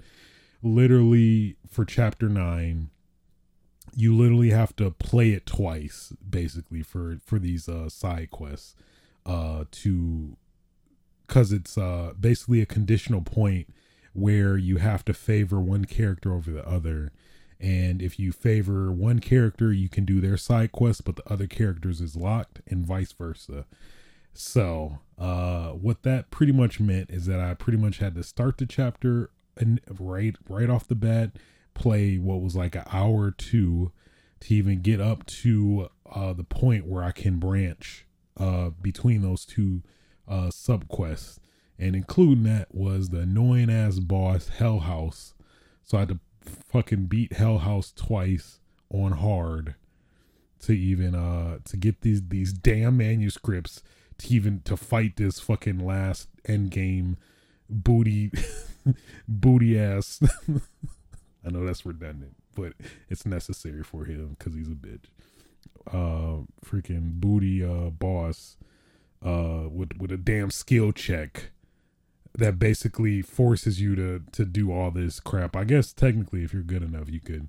[0.62, 2.90] literally for chapter nine,
[3.96, 8.76] you literally have to play it twice, basically for for these uh, side quests,
[9.26, 10.38] uh, to
[11.26, 13.74] because it's uh basically a conditional point
[14.14, 17.12] where you have to favor one character over the other
[17.60, 21.48] and if you favor one character, you can do their side quest, but the other
[21.48, 23.66] characters is locked, and vice versa.
[24.40, 28.60] So, uh, what that pretty much meant is that I pretty much had to start
[28.60, 31.32] the chapter and right right off the bat,
[31.74, 33.92] play what was like an hour or two
[34.42, 38.06] to even get up to uh, the point where I can branch
[38.40, 39.82] uh, between those two
[40.28, 41.40] uh, sub quests.
[41.80, 45.34] And including that was the annoying ass boss Hell House.
[45.84, 48.60] So I had to fucking beat Hell House twice
[48.92, 49.74] on hard
[50.60, 53.84] to even uh to get these these damn manuscripts
[54.20, 57.18] to even to fight this fucking last end game
[57.70, 58.32] booty
[59.28, 60.22] booty ass
[61.48, 62.74] I know that's redundant, but
[63.10, 65.06] it's necessary for him because he's a bitch.
[65.90, 68.58] Uh, freaking booty uh boss
[69.26, 71.52] uh with with a damn skill check
[72.38, 75.56] that basically forces you to to do all this crap.
[75.56, 77.48] I guess technically, if you're good enough, you could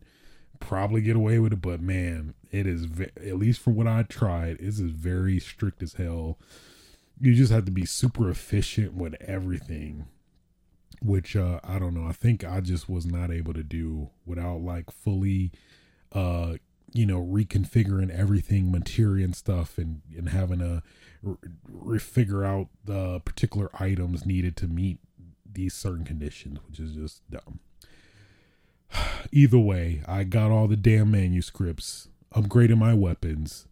[0.61, 1.61] probably get away with it.
[1.61, 5.83] But man, it is ve- at least from what I tried, it is very strict
[5.83, 6.39] as hell.
[7.21, 10.07] You just have to be super efficient with everything,
[11.03, 12.07] which uh, I don't know.
[12.07, 15.51] I think I just was not able to do without like fully,
[16.13, 16.55] uh,
[16.93, 20.83] you know, reconfiguring everything, materia and stuff, and and having to
[21.69, 24.99] re- figure out the particular items needed to meet
[25.51, 27.59] these certain conditions, which is just dumb.
[29.33, 33.67] Either way, I got all the damn manuscripts, upgraded my weapons,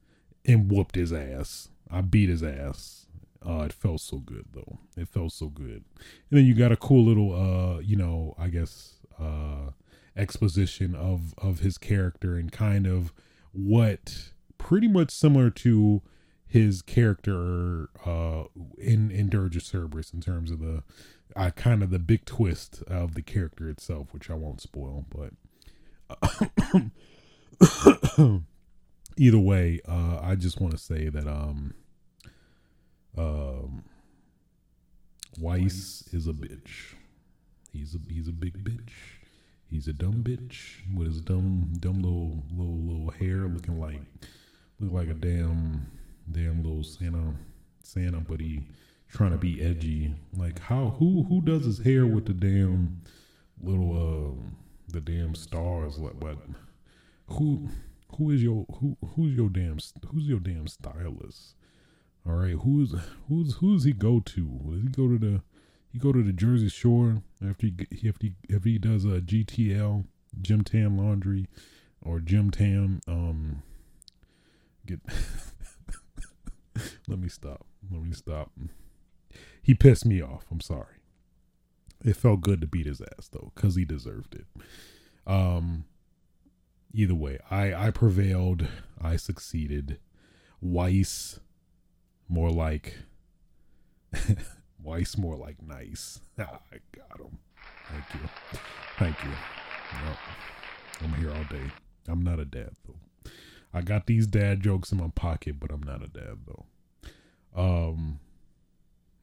[0.45, 1.69] and whooped his ass.
[1.91, 3.07] I beat his ass.
[3.47, 4.79] Uh, it felt so good though.
[4.97, 5.85] It felt so good.
[6.31, 9.71] And then you got a cool little, uh, you know, I guess, uh,
[10.17, 13.13] exposition of of his character and kind of
[13.53, 16.03] what pretty much similar to
[16.47, 18.45] his character uh
[18.79, 20.83] in in Dirge of Cerberus in terms of the
[21.35, 25.33] uh, kind of the big twist of the character itself, which I won't spoil, but
[29.17, 31.75] either way, uh I just want to say that um
[33.17, 33.85] um
[35.39, 36.95] Weiss is a bitch.
[37.73, 38.93] He's a he's a big bitch.
[39.69, 44.01] He's a dumb bitch with his dumb dumb little little little hair looking like
[44.79, 45.91] look like a damn
[46.31, 47.35] damn little Santa,
[47.83, 48.63] Santa, but he
[49.09, 50.15] trying to be edgy.
[50.37, 53.03] Like how who who does his hair with the damn
[53.61, 54.53] little uh
[54.93, 55.99] the damn stars?
[55.99, 56.39] Like what?
[57.29, 57.69] Who
[58.17, 59.79] who is your who who's your damn
[60.11, 61.55] who's your damn stylist?
[62.27, 62.95] All right, who's
[63.29, 64.61] who's who's he go to?
[64.71, 65.43] Does he go to the
[65.93, 70.05] he go to the Jersey Shore after he if he if he does a GTL
[70.43, 71.49] Gym Tan Laundry
[72.03, 73.63] or Gym Tan um
[74.85, 75.01] get
[77.09, 78.51] let me stop let me stop
[79.63, 80.47] he pissed me off.
[80.51, 80.97] I'm sorry.
[82.05, 84.47] It felt good to beat his ass though because he deserved it.
[85.27, 85.87] Um
[86.95, 88.69] either way i i prevailed.
[89.01, 89.99] I succeeded.
[90.61, 91.41] Weiss
[92.29, 92.99] more like
[94.83, 96.21] weiss more like nice.
[96.39, 97.39] I got him.
[97.91, 98.29] Thank you.
[98.99, 99.31] Thank you.
[99.31, 100.19] Yep.
[101.03, 101.71] i'm here all day.
[102.09, 103.31] I'm not a dad though.
[103.75, 106.67] I got these dad jokes in my pocket but i'm not a dad though.
[107.61, 108.21] Um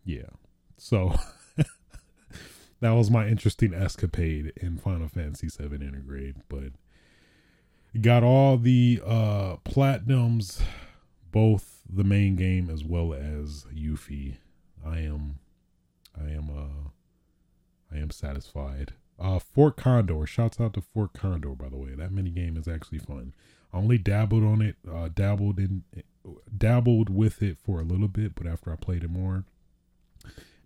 [0.05, 0.29] yeah
[0.77, 1.15] so
[2.83, 6.73] that was my interesting escapade in Final Fantasy VII Intergrade, but
[8.01, 10.61] got all the uh platinums,
[11.31, 14.35] both the main game as well as Yuffie.
[14.85, 15.39] I am,
[16.19, 16.89] I am, uh,
[17.95, 18.93] I am satisfied.
[19.17, 20.25] Uh, Fort Condor.
[20.25, 21.95] Shouts out to Fort Condor, by the way.
[21.95, 23.33] That mini game is actually fun.
[23.71, 25.83] I only dabbled on it, uh, dabbled in,
[26.57, 29.45] dabbled with it for a little bit, but after I played it more,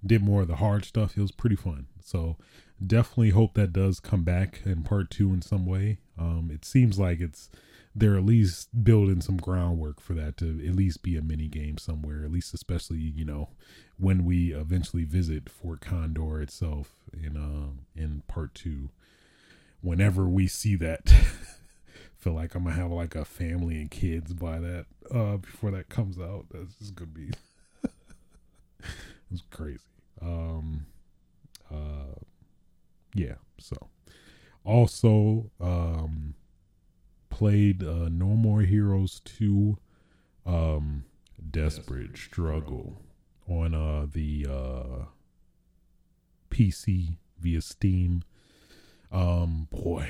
[0.08, 1.18] did more of the hard stuff.
[1.18, 1.88] It was pretty fun.
[2.02, 2.38] So
[2.86, 6.00] definitely hope that does come back in part two in some way.
[6.18, 7.50] Um, it seems like it's
[7.96, 11.78] they're at least building some groundwork for that to at least be a mini game
[11.78, 12.24] somewhere.
[12.24, 13.50] At least, especially you know
[13.98, 18.90] when we eventually visit Fort Condor itself in uh, in part two.
[19.82, 21.14] Whenever we see that,
[22.18, 25.90] feel like I'm gonna have like a family and kids by that uh, before that
[25.90, 26.46] comes out.
[26.52, 27.32] That's just gonna be
[29.32, 29.80] it's crazy.
[30.22, 30.86] Um,
[31.72, 32.16] uh,
[33.14, 33.36] yeah.
[33.60, 33.76] So,
[34.64, 36.36] also, um,
[37.30, 39.78] played uh, No More Heroes two,
[40.46, 41.06] um,
[41.52, 42.98] Desperate Struggle
[43.48, 45.06] on uh the uh
[46.50, 48.24] PC via Steam.
[49.12, 50.08] Um, boy,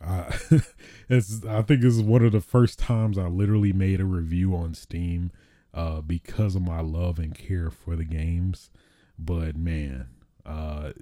[0.00, 0.38] I
[1.08, 4.54] it's I think this is one of the first times I literally made a review
[4.54, 5.32] on Steam
[5.72, 8.70] uh, because of my love and care for the games.
[9.18, 10.08] But man,
[10.44, 10.92] uh,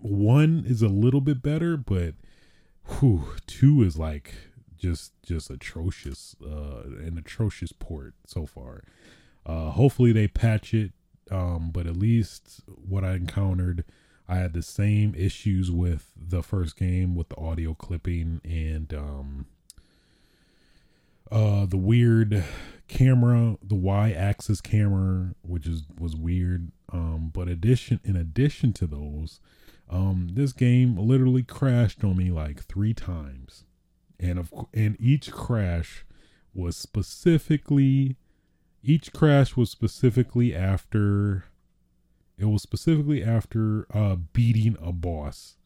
[0.00, 2.14] one is a little bit better, but
[2.84, 4.34] whew, two is like
[4.76, 8.82] just just atrocious, uh, an atrocious port so far.
[9.46, 10.92] Uh, hopefully they patch it,
[11.30, 13.84] um, but at least what I encountered,
[14.28, 19.46] I had the same issues with the first game with the audio clipping and um,
[21.30, 22.44] uh, the weird
[22.88, 26.70] camera, the y-axis camera, which is was weird.
[26.92, 29.40] Um, but addition in addition to those,
[29.90, 33.64] um, this game literally crashed on me like three times,
[34.20, 36.04] and of and each crash
[36.52, 38.16] was specifically,
[38.82, 41.44] each crash was specifically after,
[42.38, 45.56] it was specifically after uh beating a boss.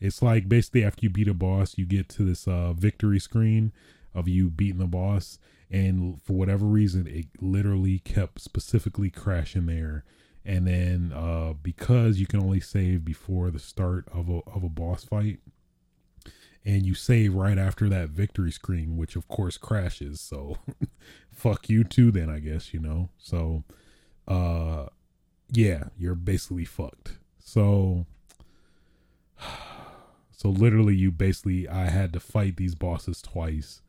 [0.00, 3.72] It's like basically after you beat a boss, you get to this uh victory screen
[4.18, 5.38] of you beating the boss
[5.70, 10.04] and for whatever reason it literally kept specifically crashing there.
[10.44, 14.68] And then uh, because you can only save before the start of a, of a
[14.68, 15.40] boss fight
[16.64, 20.58] and you save right after that victory screen which of course crashes so
[21.32, 23.10] fuck you too then i guess you know?
[23.18, 23.64] So
[24.26, 24.86] uh
[25.50, 27.12] yeah you're basically fucked.
[27.38, 28.06] So
[30.32, 33.82] so literally you basically i had to fight these bosses twice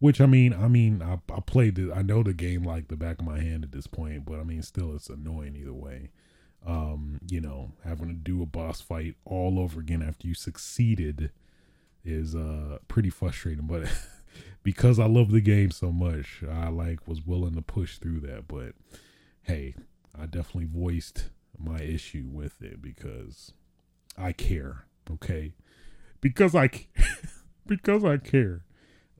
[0.00, 1.92] which I mean, I mean, I, I played it.
[1.94, 4.42] I know the game like the back of my hand at this point, but I
[4.42, 6.10] mean, still, it's annoying either way.
[6.66, 11.30] Um, you know, having to do a boss fight all over again after you succeeded
[12.02, 13.66] is uh pretty frustrating.
[13.66, 13.84] But
[14.62, 18.48] because I love the game so much, I like was willing to push through that.
[18.48, 18.74] But
[19.42, 19.74] hey,
[20.18, 21.28] I definitely voiced
[21.58, 23.52] my issue with it because
[24.16, 24.86] I care.
[25.10, 25.52] Okay,
[26.20, 26.70] because I
[27.66, 28.62] because I care.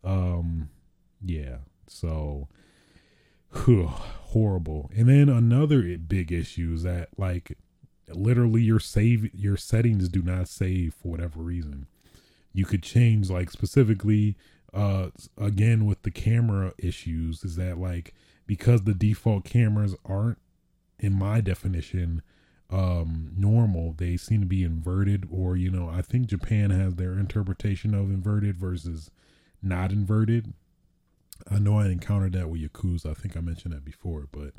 [0.05, 0.71] Um,
[1.25, 1.59] yeah.
[1.87, 2.49] So,
[3.53, 4.91] whew, horrible.
[4.97, 7.57] And then another big issue is that like
[8.09, 11.87] literally your save your settings do not save for whatever reason.
[12.53, 14.37] You could change like specifically
[14.73, 18.15] uh again with the camera issues is that like
[18.47, 20.39] because the default cameras aren't
[20.99, 22.23] in my definition
[22.71, 27.15] um normal they seem to be inverted or you know i think japan has their
[27.15, 29.11] interpretation of inverted versus
[29.63, 30.53] not inverted.
[31.51, 33.11] I know I encountered that with Yakuza.
[33.11, 34.53] I think I mentioned that before, but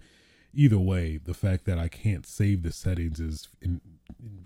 [0.54, 3.82] either way, the fact that I can't save the settings is in,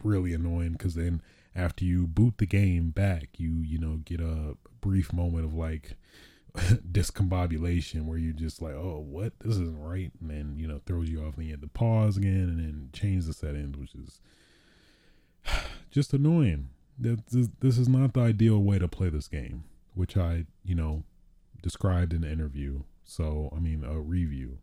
[0.04, 1.22] really annoying because then
[1.56, 5.96] after you boot the game back, you you know get a brief moment of like,
[6.92, 9.34] discombobulation where you're just like, oh, what?
[9.40, 10.12] This isn't right.
[10.22, 12.90] And then, you know, throws you off and you have to pause again and then
[12.94, 14.20] change the settings, which is
[15.92, 16.70] just annoying.
[16.98, 19.66] This, this is not the ideal way to play this game,
[19.96, 21.04] which I, you know,
[21.62, 22.84] described in the interview.
[23.04, 24.60] So, I mean, a review.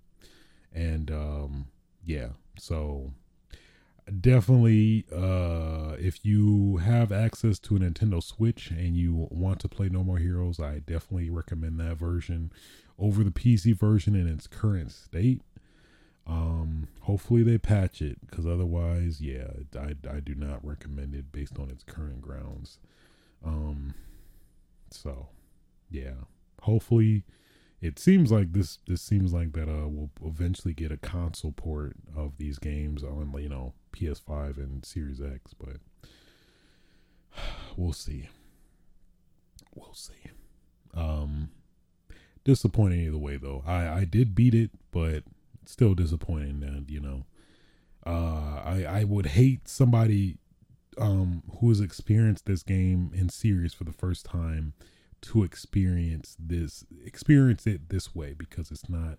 [0.72, 1.66] And, um,
[2.04, 2.28] yeah,
[2.58, 3.12] so
[4.20, 9.88] definitely uh if you have access to a Nintendo Switch and you want to play
[9.88, 12.52] No More Heroes, I definitely recommend that version
[12.98, 15.42] over the PC version in its current state.
[16.26, 21.58] Um hopefully they patch it cuz otherwise, yeah, I I do not recommend it based
[21.58, 22.78] on its current grounds.
[23.44, 23.94] Um
[24.92, 25.28] so,
[25.90, 26.14] yeah.
[26.62, 27.24] Hopefully
[27.82, 31.96] it seems like this this seems like that uh we'll eventually get a console port
[32.16, 35.76] of these games on you know PS5 and Series X, but
[37.76, 38.28] we'll see.
[39.74, 40.30] We'll see.
[40.94, 41.50] Um
[42.44, 43.64] disappointing either way though.
[43.66, 45.24] I I did beat it, but
[45.66, 47.24] still disappointing that, you know.
[48.06, 50.38] Uh I I would hate somebody
[50.98, 54.74] um who has experienced this game in series for the first time
[55.20, 59.18] to experience this experience it this way because it's not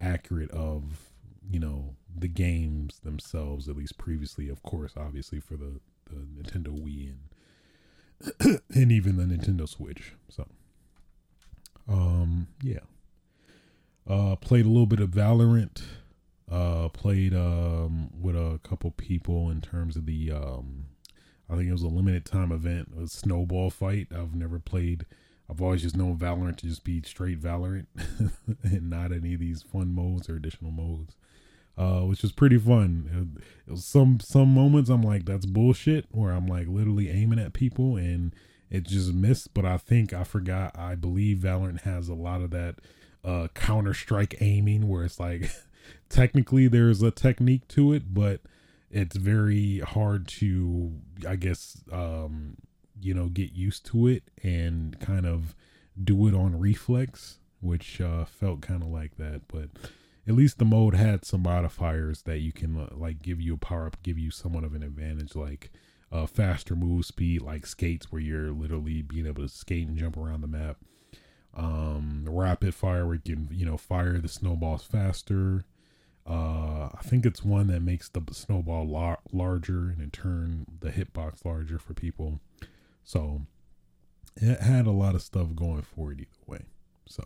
[0.00, 1.10] accurate of
[1.48, 5.80] you know the games themselves at least previously of course obviously for the
[6.10, 10.46] the Nintendo Wii and and even the Nintendo Switch so.
[11.88, 12.80] Um yeah.
[14.08, 15.82] Uh played a little bit of Valorant
[16.50, 20.86] uh played um with a couple people in terms of the um
[21.48, 24.08] I think it was a limited time event, a snowball fight.
[24.12, 25.06] I've never played
[25.48, 27.86] I've always just known Valorant to just be straight Valorant
[28.62, 31.16] and not any of these fun modes or additional modes.
[31.78, 33.36] Uh, which was pretty fun.
[33.68, 37.52] It, it some some moments I'm like that's bullshit, where I'm like literally aiming at
[37.52, 38.34] people and
[38.70, 39.52] it just missed.
[39.52, 40.76] But I think I forgot.
[40.76, 42.76] I believe Valorant has a lot of that
[43.22, 45.50] uh, Counter Strike aiming, where it's like
[46.08, 48.40] technically there's a technique to it, but
[48.96, 50.90] it's very hard to,
[51.28, 52.56] I guess, um,
[52.98, 55.54] you know, get used to it and kind of
[56.02, 59.42] do it on reflex, which uh, felt kind of like that.
[59.48, 59.68] But
[60.26, 63.58] at least the mode had some modifiers that you can uh, like give you a
[63.58, 65.70] power up, give you somewhat of an advantage, like
[66.10, 70.16] uh, faster move speed, like skates, where you're literally being able to skate and jump
[70.16, 70.78] around the map.
[71.54, 75.66] Um, rapid fire, where you can you know fire the snowballs faster.
[76.28, 80.90] Uh, I think it's one that makes the snowball lar- larger and in turn the
[80.90, 82.40] hitbox larger for people.
[83.04, 83.42] So
[84.36, 86.64] it had a lot of stuff going for it either way.
[87.06, 87.24] So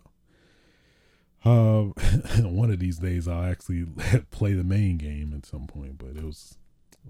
[1.44, 1.82] uh,
[2.42, 3.86] one of these days I'll actually
[4.30, 6.58] play the main game at some point, but it was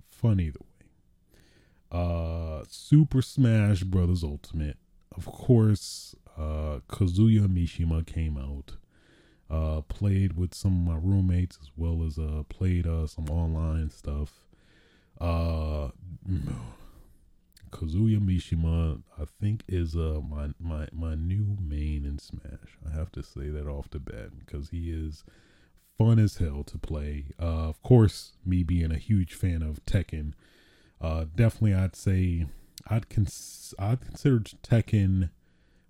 [0.09, 0.67] fun either way.
[1.99, 4.77] Uh, Super Smash Brothers Ultimate,
[5.17, 6.15] of course.
[6.39, 8.77] Uh, Kazuya Mishima came out.
[9.51, 13.91] Uh, played with some of my roommates as well as uh played uh some online
[13.91, 14.41] stuff.
[15.21, 15.89] Uh,
[17.71, 22.79] Kazuya Mishima, I think, is uh my my my new main in Smash.
[22.87, 25.25] I have to say that off the bat because he is
[25.99, 27.27] fun as hell to play.
[27.39, 30.33] Uh, of course, me being a huge fan of Tekken,
[31.01, 32.47] uh, definitely I'd say
[32.87, 35.31] I'd cons- I'd consider Tekken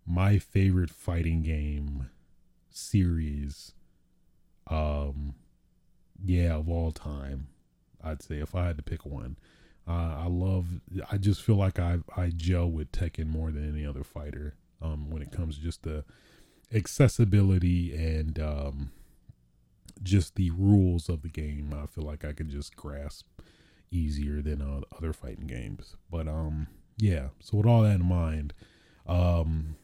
[0.07, 2.11] my favorite fighting game
[2.81, 3.73] series.
[4.69, 5.35] Um,
[6.23, 7.49] yeah, of all time,
[8.03, 9.37] I'd say if I had to pick one.
[9.89, 10.67] Uh, I love.
[11.11, 14.55] I just feel like I I gel with Tekken more than any other fighter.
[14.83, 16.05] Um, when it comes to just the
[16.73, 18.91] accessibility and um,
[20.03, 23.27] just the rules of the game, I feel like I can just grasp
[23.91, 25.97] easier than uh, other fighting games.
[26.11, 27.29] But um, yeah.
[27.41, 28.55] So with all that in mind,
[29.07, 29.77] um,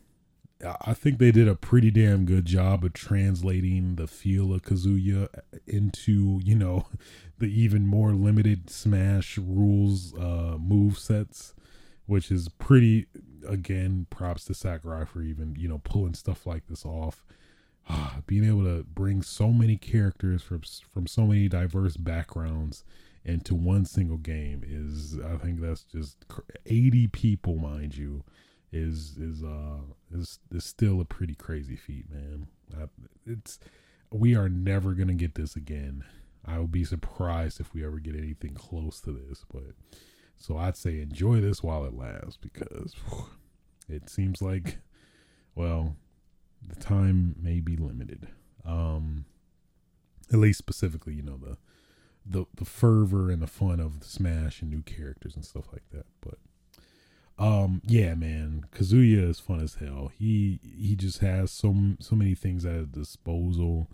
[0.65, 5.29] I think they did a pretty damn good job of translating the feel of Kazuya
[5.67, 6.87] into, you know,
[7.39, 11.55] the even more limited Smash rules uh move sets,
[12.07, 13.07] which is pretty
[13.47, 17.25] again, props to Sakurai for even, you know, pulling stuff like this off.
[18.27, 20.63] being able to bring so many characters from
[20.93, 22.83] from so many diverse backgrounds
[23.25, 26.25] into one single game is I think that's just
[26.65, 28.25] 80 people mind you
[28.73, 29.81] is is uh
[30.13, 32.49] is is still a pretty crazy feat, man.
[32.77, 32.85] I,
[33.27, 33.59] it's
[34.11, 36.05] we are never gonna get this again.
[36.45, 39.75] I would be surprised if we ever get anything close to this, but
[40.37, 43.27] so I'd say enjoy this while it lasts because whew,
[43.89, 44.79] it seems like
[45.55, 45.97] well
[46.67, 48.29] the time may be limited.
[48.65, 49.27] Um
[50.33, 51.57] at least specifically, you know, the
[52.29, 55.89] the the fervor and the fun of the smash and new characters and stuff like
[55.93, 56.07] that.
[56.21, 56.39] But
[57.39, 60.11] Um, yeah, man, Kazuya is fun as hell.
[60.19, 63.89] He he just has so so many things at his disposal,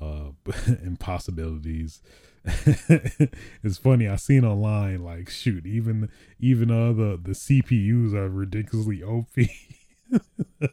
[0.00, 0.30] uh,
[0.84, 2.02] impossibilities.
[2.44, 4.08] it's funny.
[4.08, 9.28] I seen online like shoot, even even uh the the CPUs are ridiculously OP.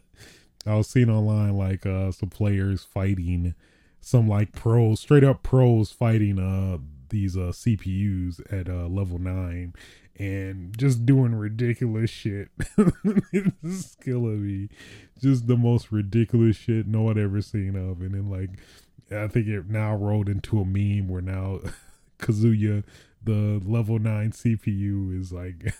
[0.65, 3.55] I was seeing online like uh some players fighting
[4.01, 6.77] some like pros, straight up pros fighting uh
[7.09, 9.73] these uh CPUs at uh level nine
[10.19, 12.49] and just doing ridiculous shit.
[13.63, 14.69] it's killing me.
[15.19, 18.01] Just the most ridiculous shit no one ever seen of.
[18.01, 18.59] And then like
[19.11, 21.59] I think it now rolled into a meme where now
[22.19, 22.83] Kazuya,
[23.23, 25.73] the level nine CPU, is like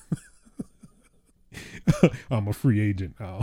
[2.32, 3.42] I'm a free agent now.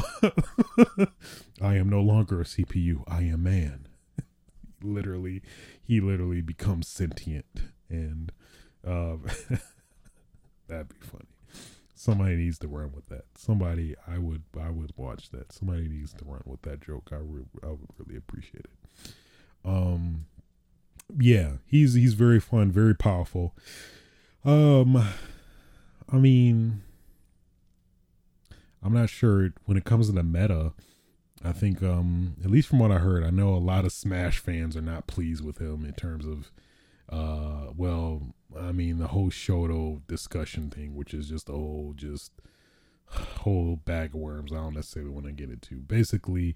[1.60, 3.04] I am no longer a CPU.
[3.06, 3.86] I am man.
[4.82, 5.42] literally,
[5.82, 7.46] he literally becomes sentient
[7.90, 8.32] and
[8.86, 9.26] um
[10.68, 11.26] That'd be funny.
[11.94, 13.24] Somebody needs to run with that.
[13.36, 15.52] Somebody, I would, I would watch that.
[15.52, 17.08] Somebody needs to run with that joke.
[17.10, 19.10] I, re- I would really appreciate it.
[19.64, 20.26] Um,
[21.18, 23.54] yeah, he's he's very fun, very powerful.
[24.44, 24.96] Um,
[26.08, 26.82] I mean,
[28.82, 30.72] I'm not sure when it comes to the meta.
[31.44, 34.38] I think, um, at least from what I heard, I know a lot of Smash
[34.38, 36.50] fans are not pleased with him in terms of,
[37.08, 42.32] uh, well, I mean, the whole Shoto discussion thing, which is just a whole, just
[43.06, 44.52] whole bag of worms.
[44.52, 45.76] I don't necessarily want to get into.
[45.76, 46.54] Basically,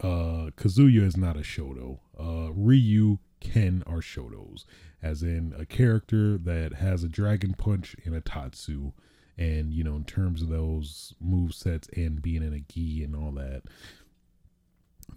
[0.00, 1.98] uh, Kazuya is not a Shoto.
[2.18, 4.64] Uh, Ryu, Ken are Shotos,
[5.02, 8.92] as in a character that has a Dragon Punch and a Tatsu.
[9.36, 13.16] And, you know, in terms of those move sets and being in a gi and
[13.16, 13.62] all that,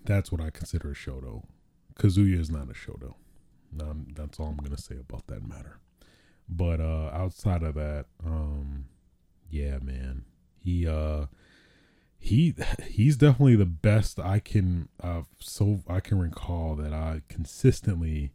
[0.06, 1.44] that's what I consider a Shoto.
[1.96, 3.16] Kazuya is not a Shoto.
[3.82, 5.80] Um, that's all I'm going to say about that matter.
[6.50, 8.86] But uh outside of that, um
[9.50, 10.26] yeah, man.
[10.60, 11.28] He uh
[12.18, 12.56] he
[12.88, 18.34] he's definitely the best I can uh so I can recall that I consistently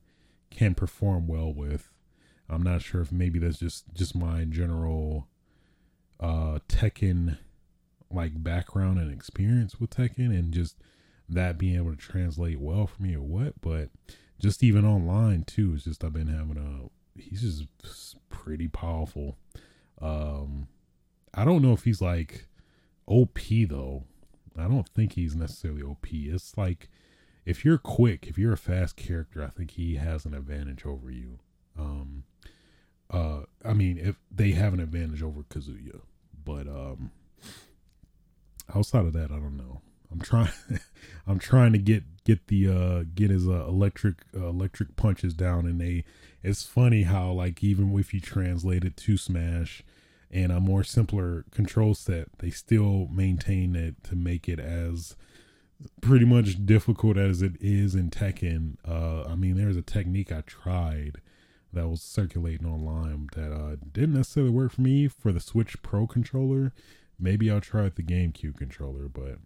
[0.51, 1.90] can perform well with.
[2.48, 5.28] I'm not sure if maybe that's just just my general
[6.20, 7.39] uh Tekken
[8.10, 10.76] like background and experience with Tekken and just
[11.28, 13.90] that being able to translate well for me or what, but
[14.39, 16.89] just even online too, it's just I've been having a
[17.19, 19.36] he's just pretty powerful.
[20.01, 20.69] Um,
[21.35, 22.47] I don't know if he's like
[23.07, 23.39] OP
[23.69, 24.05] though.
[24.57, 26.07] I don't think he's necessarily OP.
[26.11, 26.89] It's like
[27.45, 31.11] if you're quick, if you're a fast character, I think he has an advantage over
[31.11, 31.39] you.
[31.78, 32.24] Um,
[33.11, 36.01] uh, I mean, if they have an advantage over Kazuya,
[36.45, 37.11] but um,
[38.74, 39.81] outside of that, I don't know.
[40.11, 40.53] I'm trying,
[41.27, 45.66] I'm trying to get get the uh get his uh, electric uh, electric punches down,
[45.66, 46.05] and they
[46.48, 49.82] it's funny how like even if you translate it to Smash
[50.30, 55.14] and a more simpler control set, they still maintain it to make it as
[56.00, 58.76] pretty much difficult as it is in Tekken.
[58.86, 61.20] Uh, I mean, there's a technique I tried
[61.72, 66.06] that was circulating online that uh, didn't necessarily work for me for the Switch Pro
[66.06, 66.72] controller.
[67.20, 69.36] Maybe I'll try it the GameCube controller, but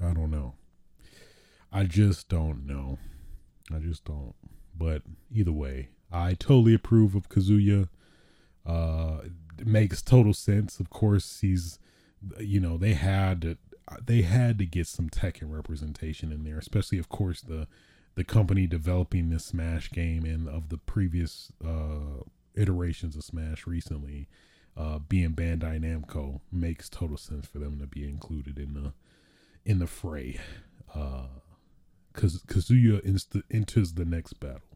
[0.00, 0.54] I don't know.
[1.70, 2.98] I just don't know.
[3.72, 4.34] I just don't.
[4.80, 7.90] But either way, I totally approve of Kazuya.
[8.64, 9.18] Uh,
[9.58, 10.80] it makes total sense.
[10.80, 11.78] Of course, he's,
[12.38, 13.58] you know, they had to,
[14.02, 17.68] they had to get some Tekken representation in there, especially, of course, the
[18.16, 22.24] the company developing this Smash game and of the previous uh,
[22.56, 24.28] iterations of Smash recently,
[24.76, 28.92] uh, being Bandai Namco, makes total sense for them to be included in the
[29.64, 30.40] in the fray.
[30.94, 31.26] Uh,
[32.14, 34.69] Kaz- Kazuya inst- enters the next battle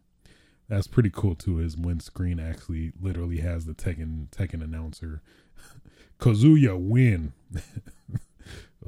[0.68, 1.58] that's pretty cool too.
[1.58, 5.22] Is when screen actually literally has the Tekken Tekken announcer,
[6.18, 7.32] Kazuya win.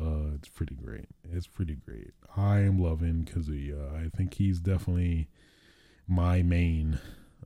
[0.01, 1.09] uh, it's pretty great.
[1.31, 2.13] It's pretty great.
[2.37, 3.95] I am loving Kazuya.
[3.95, 5.29] I think he's definitely
[6.07, 6.99] my main,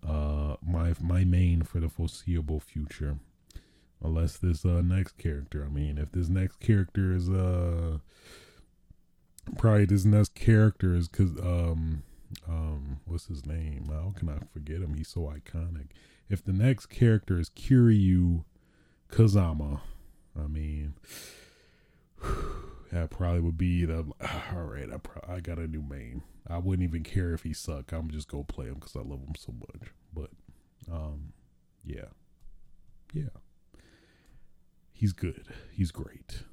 [0.06, 3.18] uh, my my main for the foreseeable future.
[4.02, 5.62] Unless this uh next character.
[5.64, 7.98] I mean, if this next character is uh
[9.58, 12.02] probably this next character is because um
[12.48, 13.88] um what's his name?
[13.90, 14.94] How can i forget him?
[14.94, 15.88] He's so iconic.
[16.28, 18.44] If the next character is kiryu
[19.10, 19.80] kazama
[20.38, 20.94] i mean
[22.92, 24.04] that probably would be the
[24.54, 26.22] all right i pro- i got a new main.
[26.48, 27.92] I wouldn't even care if he sucked.
[27.92, 29.90] i'm just go play him because i love him so much.
[30.12, 30.30] But
[30.90, 31.32] um
[31.84, 32.10] yeah.
[33.12, 33.30] Yeah.
[34.92, 35.46] He's good.
[35.72, 36.44] He's great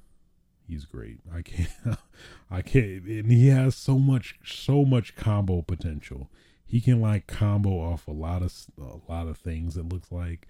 [0.68, 1.20] he's great.
[1.32, 1.70] I can't,
[2.50, 6.30] I can't, and he has so much, so much combo potential.
[6.64, 9.76] He can like combo off a lot of, a lot of things.
[9.76, 10.46] It looks like,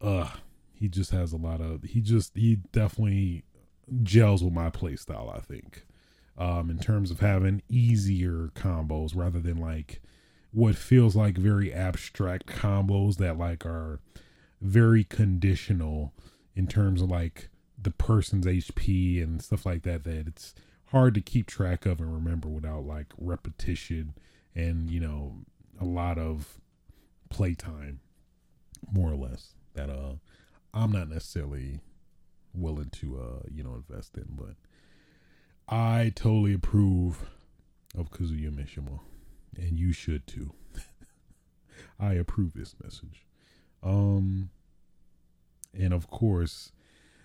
[0.00, 0.30] uh,
[0.80, 3.44] he just has a lot of he just he definitely
[4.02, 5.84] gels with my play style, I think.
[6.38, 10.00] Um, in terms of having easier combos rather than like
[10.52, 14.00] what feels like very abstract combos that like are
[14.62, 16.14] very conditional
[16.56, 17.49] in terms of like
[17.82, 20.54] the person's HP and stuff like that that it's
[20.86, 24.14] hard to keep track of and remember without like repetition
[24.54, 25.36] and you know
[25.80, 26.60] a lot of
[27.30, 28.00] playtime
[28.92, 30.14] more or less that uh
[30.74, 31.80] I'm not necessarily
[32.52, 34.56] willing to uh you know invest in but
[35.68, 37.28] I totally approve
[37.96, 39.00] of Kazuya Mishima
[39.56, 40.52] and you should too.
[42.00, 43.24] I approve this message.
[43.82, 44.50] Um
[45.72, 46.72] and of course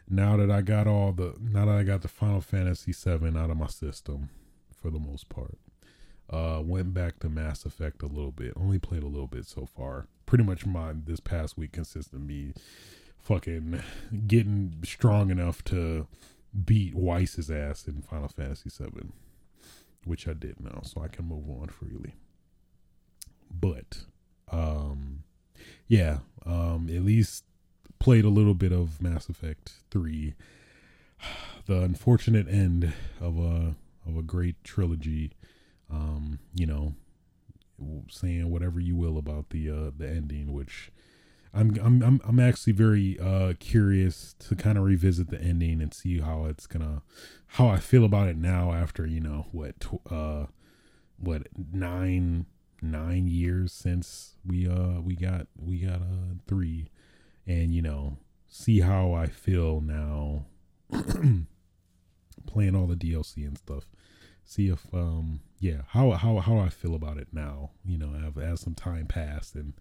[0.09, 3.49] now that I got all the now that I got the Final Fantasy 7 out
[3.49, 4.29] of my system
[4.79, 5.57] for the most part
[6.29, 8.53] uh went back to Mass Effect a little bit.
[8.55, 10.07] Only played a little bit so far.
[10.25, 12.53] Pretty much my this past week consists of me
[13.17, 13.81] fucking
[14.27, 16.07] getting strong enough to
[16.65, 19.11] beat Weiss's ass in Final Fantasy 7
[20.05, 22.13] which I did now so I can move on freely.
[23.51, 24.03] But
[24.51, 25.23] um
[25.87, 27.43] yeah um at least
[27.99, 30.33] played a little bit of Mass Effect 3
[31.65, 33.75] the unfortunate end of a
[34.07, 35.31] of a great trilogy
[35.89, 36.93] um you know
[38.09, 40.91] saying whatever you will about the uh the ending which
[41.53, 45.93] I'm I'm I'm, I'm actually very uh curious to kind of revisit the ending and
[45.93, 47.01] see how it's gonna
[47.47, 50.45] how I feel about it now after you know what tw- uh
[51.17, 52.45] what nine
[52.81, 56.89] nine years since we uh we got we got uh three
[57.47, 58.17] and you know
[58.47, 60.45] see how I feel now
[62.45, 63.85] playing all the DLC and stuff.
[64.43, 68.43] See if um yeah how how how I feel about it now you know as,
[68.43, 69.73] as some time passed and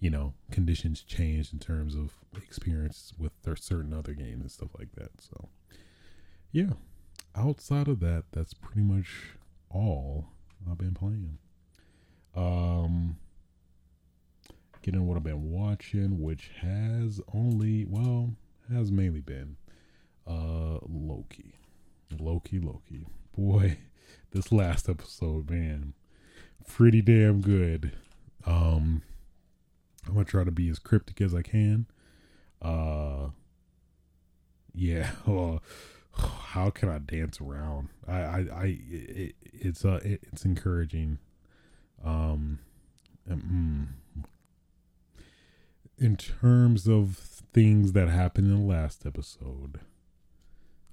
[0.00, 4.92] you know conditions changed in terms of experience with certain other games and stuff like
[4.96, 5.20] that.
[5.20, 5.48] So
[6.52, 6.72] yeah
[7.36, 9.36] outside of that that's pretty much
[9.70, 10.26] all
[10.68, 11.38] I've been playing.
[12.34, 13.16] Um
[14.82, 18.30] getting what I've been watching which has only well
[18.72, 19.56] has mainly been
[20.26, 21.54] uh Loki
[22.18, 23.06] Loki Loki
[23.36, 23.78] boy
[24.32, 25.94] this last episode, man,
[26.66, 27.92] pretty damn good.
[28.46, 29.02] Um,
[30.06, 31.86] I'm gonna try to be as cryptic as I can.
[32.60, 33.28] Uh,
[34.74, 35.10] yeah.
[35.26, 35.62] Well,
[36.12, 37.88] how can I dance around?
[38.06, 41.18] I, I, I it, it's uh, it, it's encouraging.
[42.04, 42.58] Um,
[43.28, 43.88] mm,
[45.98, 49.80] in terms of things that happened in the last episode,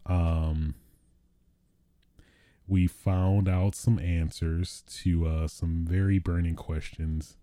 [0.06, 0.76] um
[2.68, 7.38] we found out some answers to uh, some very burning questions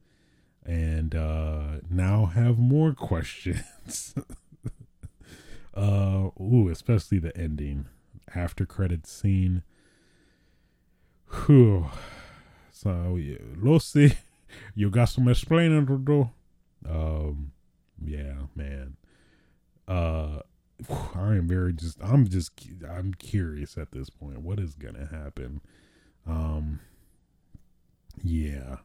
[0.65, 4.15] and uh, now have more questions.
[5.75, 7.87] uh, ooh, especially the ending
[8.35, 9.63] after credit scene.
[11.47, 11.87] Whew.
[12.71, 13.19] So,
[13.57, 14.19] Lucy,
[14.75, 16.31] you got some explaining to do.
[16.89, 17.53] Um,
[18.05, 18.97] yeah, man.
[19.87, 20.41] Uh,
[21.15, 22.53] I am very just I'm just
[22.89, 25.61] I'm curious at this point what is gonna happen.
[26.27, 26.81] Um
[28.23, 28.77] yeah.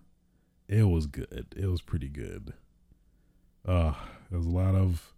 [0.67, 1.53] It was good.
[1.55, 2.53] It was pretty good.
[3.65, 3.93] Uh
[4.29, 5.13] there was a lot of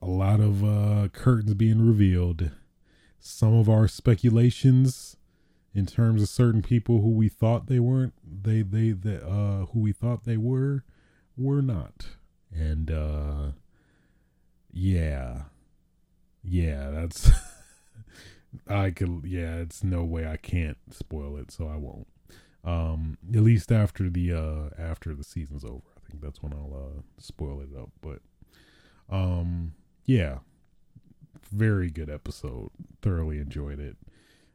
[0.00, 2.50] a lot of uh curtains being revealed.
[3.20, 5.16] Some of our speculations
[5.74, 9.80] in terms of certain people who we thought they weren't they they the uh who
[9.80, 10.84] we thought they were
[11.36, 12.06] were not.
[12.54, 13.50] And uh
[14.72, 15.42] yeah
[16.44, 17.30] yeah, that's
[18.68, 22.06] I could yeah, it's no way I can't spoil it, so I won't.
[22.64, 25.82] Um at least after the uh after the season's over.
[25.96, 28.20] I think that's when I'll uh spoil it up, but
[29.10, 29.72] um
[30.04, 30.38] yeah.
[31.50, 32.70] Very good episode.
[33.02, 33.96] Thoroughly enjoyed it.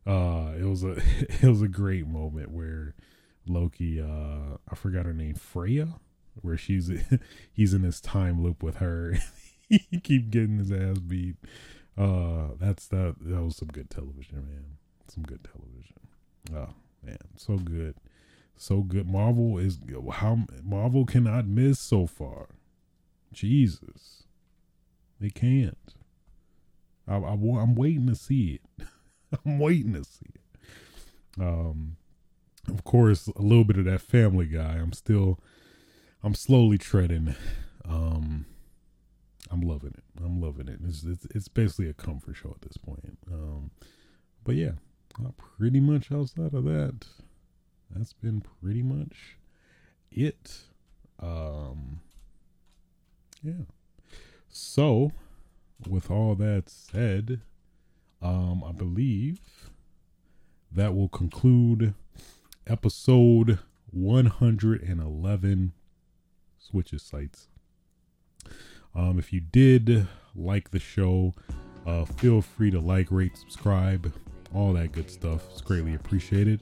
[0.06, 2.96] Uh it was a it was a great moment where
[3.48, 6.00] Loki uh I forgot her name, Freya,
[6.42, 6.92] where she's
[7.54, 9.18] he's in this time loop with her.
[9.70, 11.36] he keep getting his ass beat
[11.98, 13.16] uh, that's that.
[13.20, 14.78] That was some good television, man.
[15.08, 15.96] Some good television.
[16.56, 17.96] Oh man, so good,
[18.56, 19.10] so good.
[19.10, 19.80] Marvel is
[20.14, 22.50] how Marvel cannot miss so far.
[23.34, 24.24] Jesus,
[25.20, 25.96] they can't.
[27.08, 28.88] I, I I'm waiting to see it.
[29.46, 31.42] I'm waiting to see it.
[31.42, 31.98] Um,
[32.68, 34.74] of course, a little bit of that Family Guy.
[34.74, 35.40] I'm still,
[36.24, 37.36] I'm slowly treading.
[37.86, 38.46] Um,
[39.52, 40.04] I'm loving it.
[40.24, 40.80] I'm loving it.
[40.86, 43.18] It's it's, it's basically a comfort show at this point.
[43.32, 43.72] Um,
[44.44, 44.72] but yeah,
[45.58, 47.06] pretty much outside of that,
[47.90, 49.38] that's been pretty much
[50.12, 50.60] it.
[51.20, 52.02] Um,
[53.44, 53.66] yeah.
[54.50, 55.12] So,
[55.88, 57.42] with all that said,
[58.22, 59.40] um, I believe
[60.72, 61.94] that will conclude
[62.66, 63.60] episode
[63.92, 65.74] 111
[66.70, 67.48] Switches Sites.
[68.94, 71.34] Um, if you did like the show,
[71.86, 74.12] uh, feel free to like, rate, subscribe,
[74.54, 75.44] all that good stuff.
[75.52, 76.62] It's greatly appreciated.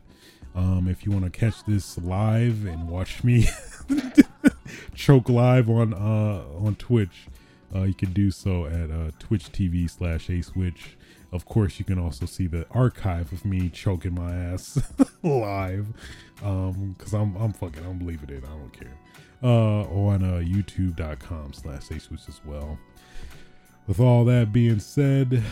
[0.53, 3.47] Um, if you want to catch this live and watch me
[4.95, 7.27] choke live on uh, on Twitch,
[7.73, 10.97] uh, you can do so at uh, Twitch TV slash A Switch.
[11.33, 14.81] Of course, you can also see the archive of me choking my ass
[15.23, 15.87] live,
[16.43, 18.43] um, cause I'm I'm fucking I'm leaving it.
[18.45, 18.93] I don't care.
[19.43, 22.79] Uh, on uh, YouTube.com slash A as well.
[23.85, 25.43] With all that being said,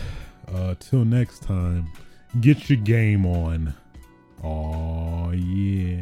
[0.51, 1.91] uh, till next time,
[2.41, 3.73] get your game on.
[4.43, 6.01] Oh yeah.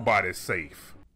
[0.00, 0.89] Nobody's safe.